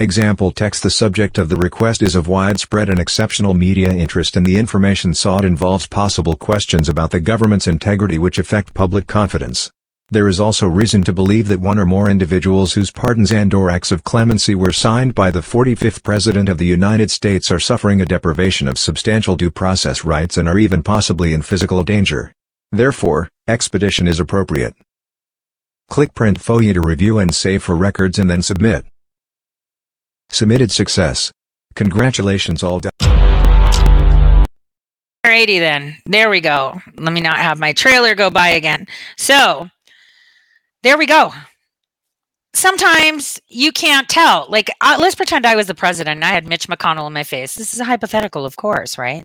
Example 0.00 0.50
text 0.50 0.82
The 0.82 0.88
subject 0.88 1.36
of 1.36 1.50
the 1.50 1.56
request 1.56 2.00
is 2.00 2.14
of 2.14 2.26
widespread 2.26 2.88
and 2.88 2.98
exceptional 2.98 3.52
media 3.52 3.92
interest 3.92 4.34
and 4.34 4.46
the 4.46 4.56
information 4.56 5.12
sought 5.12 5.44
involves 5.44 5.86
possible 5.86 6.36
questions 6.36 6.88
about 6.88 7.10
the 7.10 7.20
government's 7.20 7.66
integrity 7.66 8.16
which 8.16 8.38
affect 8.38 8.72
public 8.72 9.06
confidence. 9.06 9.70
There 10.08 10.26
is 10.26 10.40
also 10.40 10.66
reason 10.66 11.04
to 11.04 11.12
believe 11.12 11.48
that 11.48 11.60
one 11.60 11.78
or 11.78 11.84
more 11.84 12.08
individuals 12.08 12.72
whose 12.72 12.90
pardons 12.90 13.30
and 13.30 13.52
or 13.52 13.68
acts 13.68 13.92
of 13.92 14.02
clemency 14.02 14.54
were 14.54 14.72
signed 14.72 15.14
by 15.14 15.30
the 15.30 15.40
45th 15.40 16.02
President 16.02 16.48
of 16.48 16.56
the 16.56 16.64
United 16.64 17.10
States 17.10 17.50
are 17.50 17.60
suffering 17.60 18.00
a 18.00 18.06
deprivation 18.06 18.68
of 18.68 18.78
substantial 18.78 19.36
due 19.36 19.50
process 19.50 20.02
rights 20.02 20.38
and 20.38 20.48
are 20.48 20.58
even 20.58 20.82
possibly 20.82 21.34
in 21.34 21.42
physical 21.42 21.84
danger. 21.84 22.32
Therefore, 22.72 23.28
expedition 23.46 24.08
is 24.08 24.18
appropriate. 24.18 24.74
Click 25.90 26.14
Print 26.14 26.40
FOIA 26.40 26.72
to 26.72 26.80
review 26.80 27.18
and 27.18 27.34
save 27.34 27.62
for 27.62 27.76
records 27.76 28.18
and 28.18 28.30
then 28.30 28.40
submit. 28.40 28.86
Submitted 30.30 30.70
success. 30.70 31.32
Congratulations 31.74 32.62
all 32.62 32.80
done. 32.80 32.92
Alrighty 35.24 35.58
then. 35.58 35.96
There 36.06 36.30
we 36.30 36.40
go. 36.40 36.80
Let 36.96 37.12
me 37.12 37.20
not 37.20 37.38
have 37.38 37.58
my 37.58 37.72
trailer 37.72 38.14
go 38.14 38.30
by 38.30 38.48
again. 38.48 38.86
So 39.16 39.68
there 40.82 40.96
we 40.96 41.06
go. 41.06 41.32
Sometimes 42.52 43.40
you 43.46 43.70
can't 43.70 44.08
tell. 44.08 44.46
Like, 44.48 44.70
uh, 44.80 44.96
let's 45.00 45.14
pretend 45.14 45.46
I 45.46 45.54
was 45.54 45.68
the 45.68 45.74
president 45.74 46.16
and 46.16 46.24
I 46.24 46.30
had 46.30 46.48
Mitch 46.48 46.66
McConnell 46.66 47.06
in 47.06 47.12
my 47.12 47.22
face. 47.22 47.54
This 47.54 47.72
is 47.72 47.80
a 47.80 47.84
hypothetical, 47.84 48.44
of 48.44 48.56
course, 48.56 48.98
right? 48.98 49.24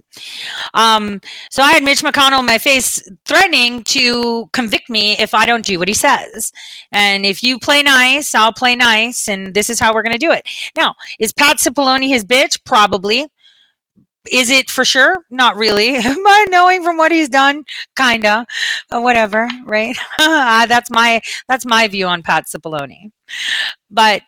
Um, 0.76 1.20
so 1.50 1.64
I 1.64 1.72
had 1.72 1.84
Mitch 1.84 2.04
McConnell 2.04 2.42
in 2.42 2.46
my 2.46 2.60
face 2.60 3.02
threatening 3.26 3.84
to 3.86 4.48
convict 4.54 4.92
me 4.92 5.18
if 5.18 5.34
I 5.34 5.48
don't 5.48 5.66
do 5.66 5.80
what 5.80 5.88
he 5.88 5.94
says. 5.96 6.52
And 6.92 7.26
if 7.26 7.42
you 7.42 7.58
play 7.58 7.82
nice, 7.82 8.36
I'll 8.36 8.54
play 8.54 8.76
nice. 8.76 9.28
And 9.28 9.56
this 9.56 9.72
is 9.72 9.80
how 9.80 9.94
we're 9.94 10.04
going 10.04 10.14
to 10.14 10.20
do 10.20 10.32
it. 10.32 10.48
Now, 10.78 10.94
is 11.20 11.34
Pat 11.34 11.58
Cipollone 11.58 12.08
his 12.08 12.24
bitch? 12.24 12.64
Probably. 12.64 13.28
Is 14.32 14.50
it 14.50 14.70
for 14.70 14.86
sure? 14.86 15.26
Not 15.30 15.56
really. 15.56 15.98
But 16.26 16.50
knowing 16.50 16.84
from 16.84 16.98
what 16.98 17.12
he's 17.12 17.30
done, 17.30 17.64
kinda, 17.96 18.46
whatever, 18.92 19.48
right? 19.66 19.96
that's 20.18 20.90
my 20.90 21.22
that's 21.48 21.66
my 21.66 21.88
view 21.88 22.08
on 22.08 22.24
Pat 22.24 22.46
Cipollone. 22.46 23.12
But 23.90 24.22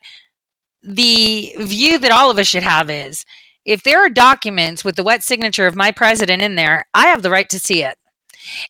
the 0.84 1.54
view 1.60 1.98
that 2.00 2.12
all 2.12 2.32
of 2.32 2.38
us 2.38 2.48
should 2.48 2.64
have 2.64 2.90
is, 2.90 3.26
if 3.66 3.84
there 3.84 4.00
are 4.00 4.10
documents 4.10 4.86
with 4.86 4.96
the 4.96 5.04
wet 5.04 5.24
signature 5.24 5.68
of 5.68 5.76
my 5.76 5.92
president 5.92 6.42
in 6.42 6.56
there, 6.56 6.86
I 6.94 7.08
have 7.08 7.22
the 7.22 7.30
right 7.30 7.50
to 7.50 7.60
see 7.60 7.84
it. 7.84 7.98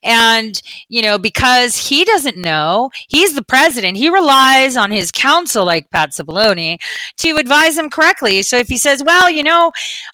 And, 0.02 0.60
you 0.90 1.04
know, 1.04 1.20
because 1.20 1.78
he 1.78 2.04
doesn't 2.04 2.36
know, 2.36 2.90
he's 3.10 3.36
the 3.36 3.44
president. 3.44 3.98
He 3.98 4.10
relies 4.10 4.76
on 4.76 4.90
his 4.90 5.12
counsel, 5.12 5.66
like 5.66 5.92
Pat 5.92 6.14
Cipollone, 6.14 6.80
to 7.18 7.38
advise 7.38 7.78
him 7.78 7.92
correctly. 7.92 8.42
So 8.42 8.58
if 8.58 8.68
he 8.68 8.78
says, 8.78 9.04
well, 9.04 9.30
you 9.30 9.44
know, 9.44 9.72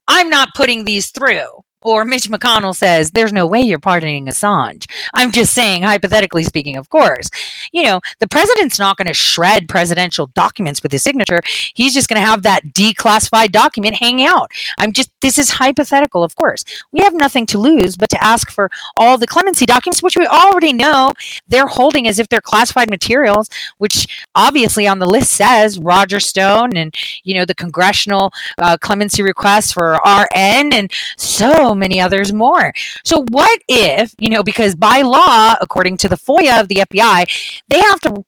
I'm 0.10 0.30
not 0.30 0.50
putting 0.54 0.84
these 0.84 1.12
through, 1.12 1.63
or 1.84 2.06
Mitch 2.06 2.30
McConnell 2.30 2.76
says, 2.76 3.12
there's 3.12 3.34
no 3.34 3.46
way 3.46 3.62
you're 3.62 3.80
pardoning 3.80 4.26
Assange. 4.28 4.90
I'm 5.14 5.32
just 5.32 5.54
saying, 5.54 5.84
hypothetically 5.84 6.44
speaking, 6.44 6.78
of 6.78 6.90
course. 6.90 7.30
You 7.72 7.84
know, 7.84 8.02
the 8.20 8.28
president's 8.28 8.80
not 8.80 8.98
going 8.98 9.08
to 9.08 9.14
shred 9.14 9.68
presidential 9.68 10.28
documents 10.28 10.82
with 10.82 10.92
his 10.92 11.04
signature. 11.04 11.42
He's 11.74 11.94
just 11.94 12.10
going 12.10 12.22
to 12.22 12.28
have 12.28 12.44
that 12.44 12.66
declassified 12.68 13.52
document 13.52 13.96
hang 13.96 14.24
out. 14.24 14.52
I'm 14.78 14.94
just, 14.94 15.12
this 15.22 15.38
is 15.38 15.50
hypothetical, 15.50 16.24
of 16.24 16.36
course. 16.36 16.64
We 16.92 17.02
have 17.02 17.14
nothing 17.14 17.46
to 17.48 17.58
lose 17.58 17.98
but 17.98 18.10
to 18.10 18.24
ask 18.24 18.50
for 18.52 18.70
all 18.98 19.18
the 19.18 19.28
clemency 19.28 19.66
documents, 19.66 20.02
which 20.02 20.18
we 20.18 20.26
already 20.28 20.74
know 20.74 21.12
they're 21.48 21.68
holding 21.68 22.08
as 22.08 22.20
if 22.20 22.30
they're 22.30 22.42
classified 22.42 22.90
materials, 22.90 23.50
which 23.78 24.26
obviously 24.36 24.88
on 24.88 25.00
the 25.00 25.10
list 25.10 25.32
says 25.32 25.80
Roger 25.80 26.20
Stone 26.20 26.76
and, 26.76 26.94
you 27.24 27.36
know, 27.36 27.46
the 27.46 27.56
congressional 27.56 28.32
uh, 28.58 28.78
clemency 28.78 29.22
request 29.22 29.74
for 29.74 30.00
RN 30.06 30.74
and 30.74 30.92
so 31.18 31.73
many 31.76 32.00
others 32.00 32.34
more. 32.34 32.74
So, 33.04 33.26
what 33.30 33.60
if, 33.68 34.14
you 34.20 34.30
know, 34.30 34.44
because 34.44 34.76
by 34.76 35.02
law, 35.02 35.56
according 35.62 35.98
to 35.98 36.10
the 36.10 36.16
FOIA 36.16 36.60
of 36.60 36.68
the 36.68 36.76
FBI, 36.76 37.62
they 37.70 37.80
have 37.80 38.00
to, 38.02 38.24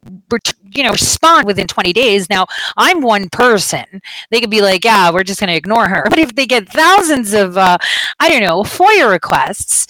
you 0.76 0.84
know, 0.84 0.92
respond 0.92 1.46
within 1.46 1.68
20 1.68 1.94
days. 1.94 2.30
Now, 2.30 2.46
I'm 2.78 3.02
one 3.02 3.30
person. 3.30 4.02
They 4.32 4.40
could 4.42 4.50
be 4.50 4.62
like, 4.62 4.86
yeah, 4.86 5.12
we're 5.12 5.24
just 5.24 5.40
going 5.40 5.50
to 5.50 5.56
ignore 5.56 5.88
her. 5.88 6.06
But 6.16 6.20
if 6.20 6.36
they 6.36 6.46
get 6.46 6.70
thousands 6.70 7.34
of, 7.34 7.58
uh, 7.58 7.78
I 8.20 8.30
don't 8.30 8.42
know, 8.42 8.64
FOIA 8.64 9.12
requests, 9.12 9.86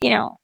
you 0.00 0.10
know, 0.10 0.39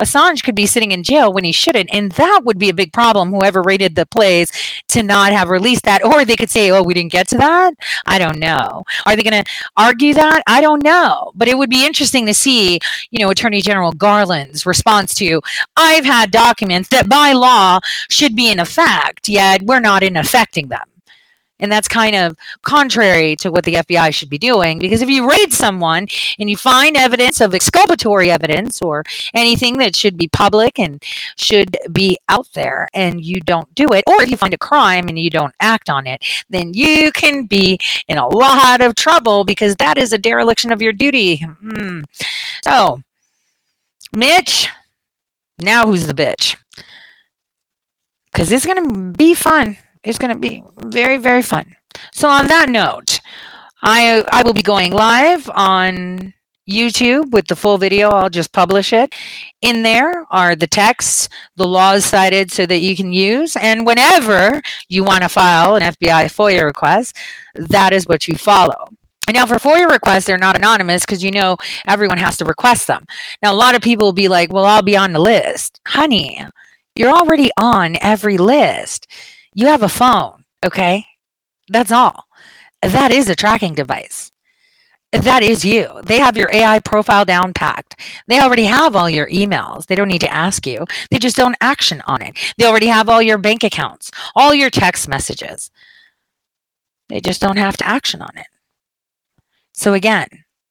Assange 0.00 0.42
could 0.42 0.54
be 0.54 0.66
sitting 0.66 0.92
in 0.92 1.02
jail 1.02 1.32
when 1.32 1.44
he 1.44 1.52
shouldn't, 1.52 1.88
and 1.92 2.12
that 2.12 2.42
would 2.44 2.58
be 2.58 2.68
a 2.68 2.74
big 2.74 2.92
problem. 2.92 3.30
Whoever 3.30 3.62
rated 3.62 3.94
the 3.94 4.06
plays 4.06 4.50
to 4.88 5.02
not 5.02 5.32
have 5.32 5.48
released 5.48 5.84
that, 5.84 6.04
or 6.04 6.24
they 6.24 6.36
could 6.36 6.50
say, 6.50 6.70
"Oh, 6.70 6.82
we 6.82 6.94
didn't 6.94 7.12
get 7.12 7.28
to 7.28 7.38
that." 7.38 7.74
I 8.06 8.18
don't 8.18 8.38
know. 8.38 8.82
Are 9.06 9.14
they 9.14 9.22
going 9.22 9.44
to 9.44 9.50
argue 9.76 10.14
that? 10.14 10.42
I 10.46 10.60
don't 10.60 10.82
know. 10.82 11.32
But 11.34 11.48
it 11.48 11.58
would 11.58 11.70
be 11.70 11.86
interesting 11.86 12.26
to 12.26 12.34
see, 12.34 12.80
you 13.10 13.24
know, 13.24 13.30
Attorney 13.30 13.62
General 13.62 13.92
Garland's 13.92 14.66
response 14.66 15.14
to, 15.14 15.40
"I've 15.76 16.04
had 16.04 16.30
documents 16.30 16.88
that 16.90 17.08
by 17.08 17.32
law 17.32 17.80
should 18.08 18.34
be 18.34 18.50
in 18.50 18.58
effect, 18.60 19.28
yet 19.28 19.62
we're 19.62 19.80
not 19.80 20.02
in 20.02 20.16
effecting 20.16 20.68
them." 20.68 20.93
And 21.60 21.70
that's 21.70 21.86
kind 21.86 22.16
of 22.16 22.36
contrary 22.62 23.36
to 23.36 23.50
what 23.50 23.64
the 23.64 23.74
FBI 23.74 24.12
should 24.12 24.28
be 24.28 24.38
doing. 24.38 24.78
Because 24.78 25.02
if 25.02 25.08
you 25.08 25.28
raid 25.28 25.52
someone 25.52 26.08
and 26.38 26.50
you 26.50 26.56
find 26.56 26.96
evidence 26.96 27.40
of 27.40 27.54
exculpatory 27.54 28.30
evidence 28.30 28.82
or 28.82 29.04
anything 29.34 29.78
that 29.78 29.94
should 29.94 30.16
be 30.16 30.28
public 30.28 30.78
and 30.78 31.02
should 31.36 31.76
be 31.92 32.18
out 32.28 32.48
there 32.54 32.88
and 32.92 33.24
you 33.24 33.40
don't 33.40 33.72
do 33.74 33.92
it, 33.92 34.02
or 34.08 34.20
if 34.22 34.28
you 34.28 34.36
find 34.36 34.52
a 34.52 34.58
crime 34.58 35.08
and 35.08 35.18
you 35.18 35.30
don't 35.30 35.54
act 35.60 35.88
on 35.88 36.06
it, 36.08 36.24
then 36.50 36.74
you 36.74 37.12
can 37.12 37.46
be 37.46 37.78
in 38.08 38.18
a 38.18 38.28
lot 38.28 38.80
of 38.80 38.96
trouble 38.96 39.44
because 39.44 39.76
that 39.76 39.96
is 39.96 40.12
a 40.12 40.18
dereliction 40.18 40.72
of 40.72 40.82
your 40.82 40.92
duty. 40.92 41.36
Hmm. 41.36 42.00
So, 42.64 43.00
Mitch, 44.12 44.68
now 45.60 45.86
who's 45.86 46.08
the 46.08 46.14
bitch? 46.14 46.56
Because 48.32 48.50
it's 48.50 48.66
going 48.66 48.88
to 48.88 49.16
be 49.16 49.34
fun 49.34 49.78
it's 50.04 50.18
going 50.18 50.32
to 50.32 50.38
be 50.38 50.62
very, 50.78 51.16
very 51.16 51.42
fun. 51.42 51.76
So, 52.12 52.28
on 52.28 52.46
that 52.48 52.68
note, 52.68 53.20
I 53.82 54.24
I 54.30 54.42
will 54.42 54.54
be 54.54 54.62
going 54.62 54.92
live 54.92 55.50
on 55.54 56.34
YouTube 56.68 57.30
with 57.30 57.46
the 57.46 57.56
full 57.56 57.78
video. 57.78 58.08
I'll 58.08 58.30
just 58.30 58.52
publish 58.52 58.92
it. 58.92 59.14
In 59.60 59.82
there 59.82 60.24
are 60.30 60.56
the 60.56 60.66
texts, 60.66 61.28
the 61.56 61.66
laws 61.66 62.04
cited 62.04 62.50
so 62.50 62.66
that 62.66 62.78
you 62.78 62.96
can 62.96 63.12
use. 63.12 63.56
And 63.56 63.86
whenever 63.86 64.62
you 64.88 65.04
want 65.04 65.22
to 65.22 65.28
file 65.28 65.76
an 65.76 65.82
FBI 65.82 66.26
FOIA 66.26 66.64
request, 66.64 67.16
that 67.54 67.92
is 67.92 68.06
what 68.06 68.26
you 68.28 68.36
follow. 68.36 68.88
And 69.26 69.34
now 69.34 69.46
for 69.46 69.56
FOIA 69.56 69.90
requests, 69.90 70.26
they're 70.26 70.38
not 70.38 70.56
anonymous 70.56 71.04
because 71.04 71.24
you 71.24 71.30
know 71.30 71.56
everyone 71.86 72.18
has 72.18 72.36
to 72.38 72.44
request 72.44 72.86
them. 72.86 73.04
Now, 73.42 73.52
a 73.52 73.56
lot 73.56 73.74
of 73.74 73.82
people 73.82 74.06
will 74.06 74.12
be 74.12 74.28
like, 74.28 74.52
well, 74.52 74.64
I'll 74.64 74.82
be 74.82 74.96
on 74.96 75.12
the 75.12 75.18
list. 75.18 75.80
Honey, 75.86 76.44
you're 76.94 77.10
already 77.12 77.50
on 77.58 77.96
every 78.00 78.38
list. 78.38 79.06
You 79.54 79.68
have 79.68 79.82
a 79.82 79.88
phone, 79.88 80.44
okay? 80.64 81.06
That's 81.68 81.92
all. 81.92 82.24
That 82.82 83.12
is 83.12 83.28
a 83.28 83.36
tracking 83.36 83.74
device. 83.74 84.32
That 85.12 85.44
is 85.44 85.64
you. 85.64 85.88
They 86.04 86.18
have 86.18 86.36
your 86.36 86.52
AI 86.52 86.80
profile 86.80 87.24
down 87.24 87.52
packed. 87.54 88.00
They 88.26 88.40
already 88.40 88.64
have 88.64 88.96
all 88.96 89.08
your 89.08 89.28
emails. 89.28 89.86
They 89.86 89.94
don't 89.94 90.08
need 90.08 90.22
to 90.22 90.32
ask 90.32 90.66
you. 90.66 90.84
They 91.10 91.18
just 91.18 91.36
don't 91.36 91.56
action 91.60 92.02
on 92.06 92.20
it. 92.20 92.36
They 92.58 92.66
already 92.66 92.88
have 92.88 93.08
all 93.08 93.22
your 93.22 93.38
bank 93.38 93.62
accounts, 93.62 94.10
all 94.34 94.52
your 94.52 94.70
text 94.70 95.08
messages. 95.08 95.70
They 97.08 97.20
just 97.20 97.40
don't 97.40 97.58
have 97.58 97.76
to 97.78 97.86
action 97.86 98.22
on 98.22 98.36
it. 98.36 98.46
So 99.72 99.94
again, 99.94 100.26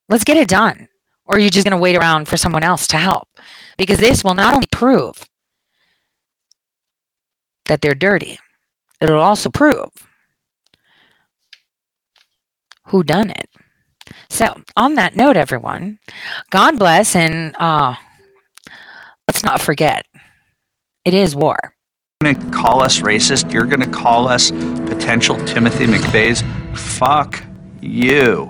let's 0.10 0.26
get 0.26 0.38
it 0.38 0.50
done. 0.50 0.90
Or 1.26 1.38
are 1.38 1.40
you 1.40 1.50
just 1.50 1.66
going 1.66 1.78
to 1.78 1.82
wait 1.82 1.96
around 1.96 2.28
for 2.28 2.36
someone 2.38 2.64
else 2.64 2.86
to 2.88 2.98
help? 2.98 3.30
Because 3.78 4.00
this 4.00 4.24
will 4.24 4.34
not 4.34 4.54
only 4.54 4.68
prove 4.72 5.26
that 7.66 7.82
they're 7.82 7.96
dirty, 7.96 8.40
it 9.04 9.10
will 9.10 9.20
also 9.20 9.50
prove 9.50 9.90
who 12.88 13.04
done 13.04 13.32
it. 13.32 13.50
So, 14.30 14.62
on 14.78 14.96
that 14.96 15.18
note, 15.18 15.36
everyone, 15.36 16.00
God 16.52 16.80
bless, 16.80 17.14
and 17.14 17.54
uh, 17.60 17.96
let's 19.28 19.44
not 19.44 19.60
forget, 19.60 20.06
it 21.04 21.14
is 21.14 21.36
war. 21.36 21.76
You're 22.22 22.34
going 22.34 22.50
to 22.50 22.58
call 22.58 22.82
us 22.82 23.02
racist. 23.02 23.52
You're 23.52 23.66
going 23.66 23.82
to 23.82 23.90
call 23.90 24.30
us 24.30 24.52
potential 24.52 25.36
Timothy 25.44 25.86
McVeighs. 25.86 26.42
Fuck 26.78 27.44
you. 27.82 28.50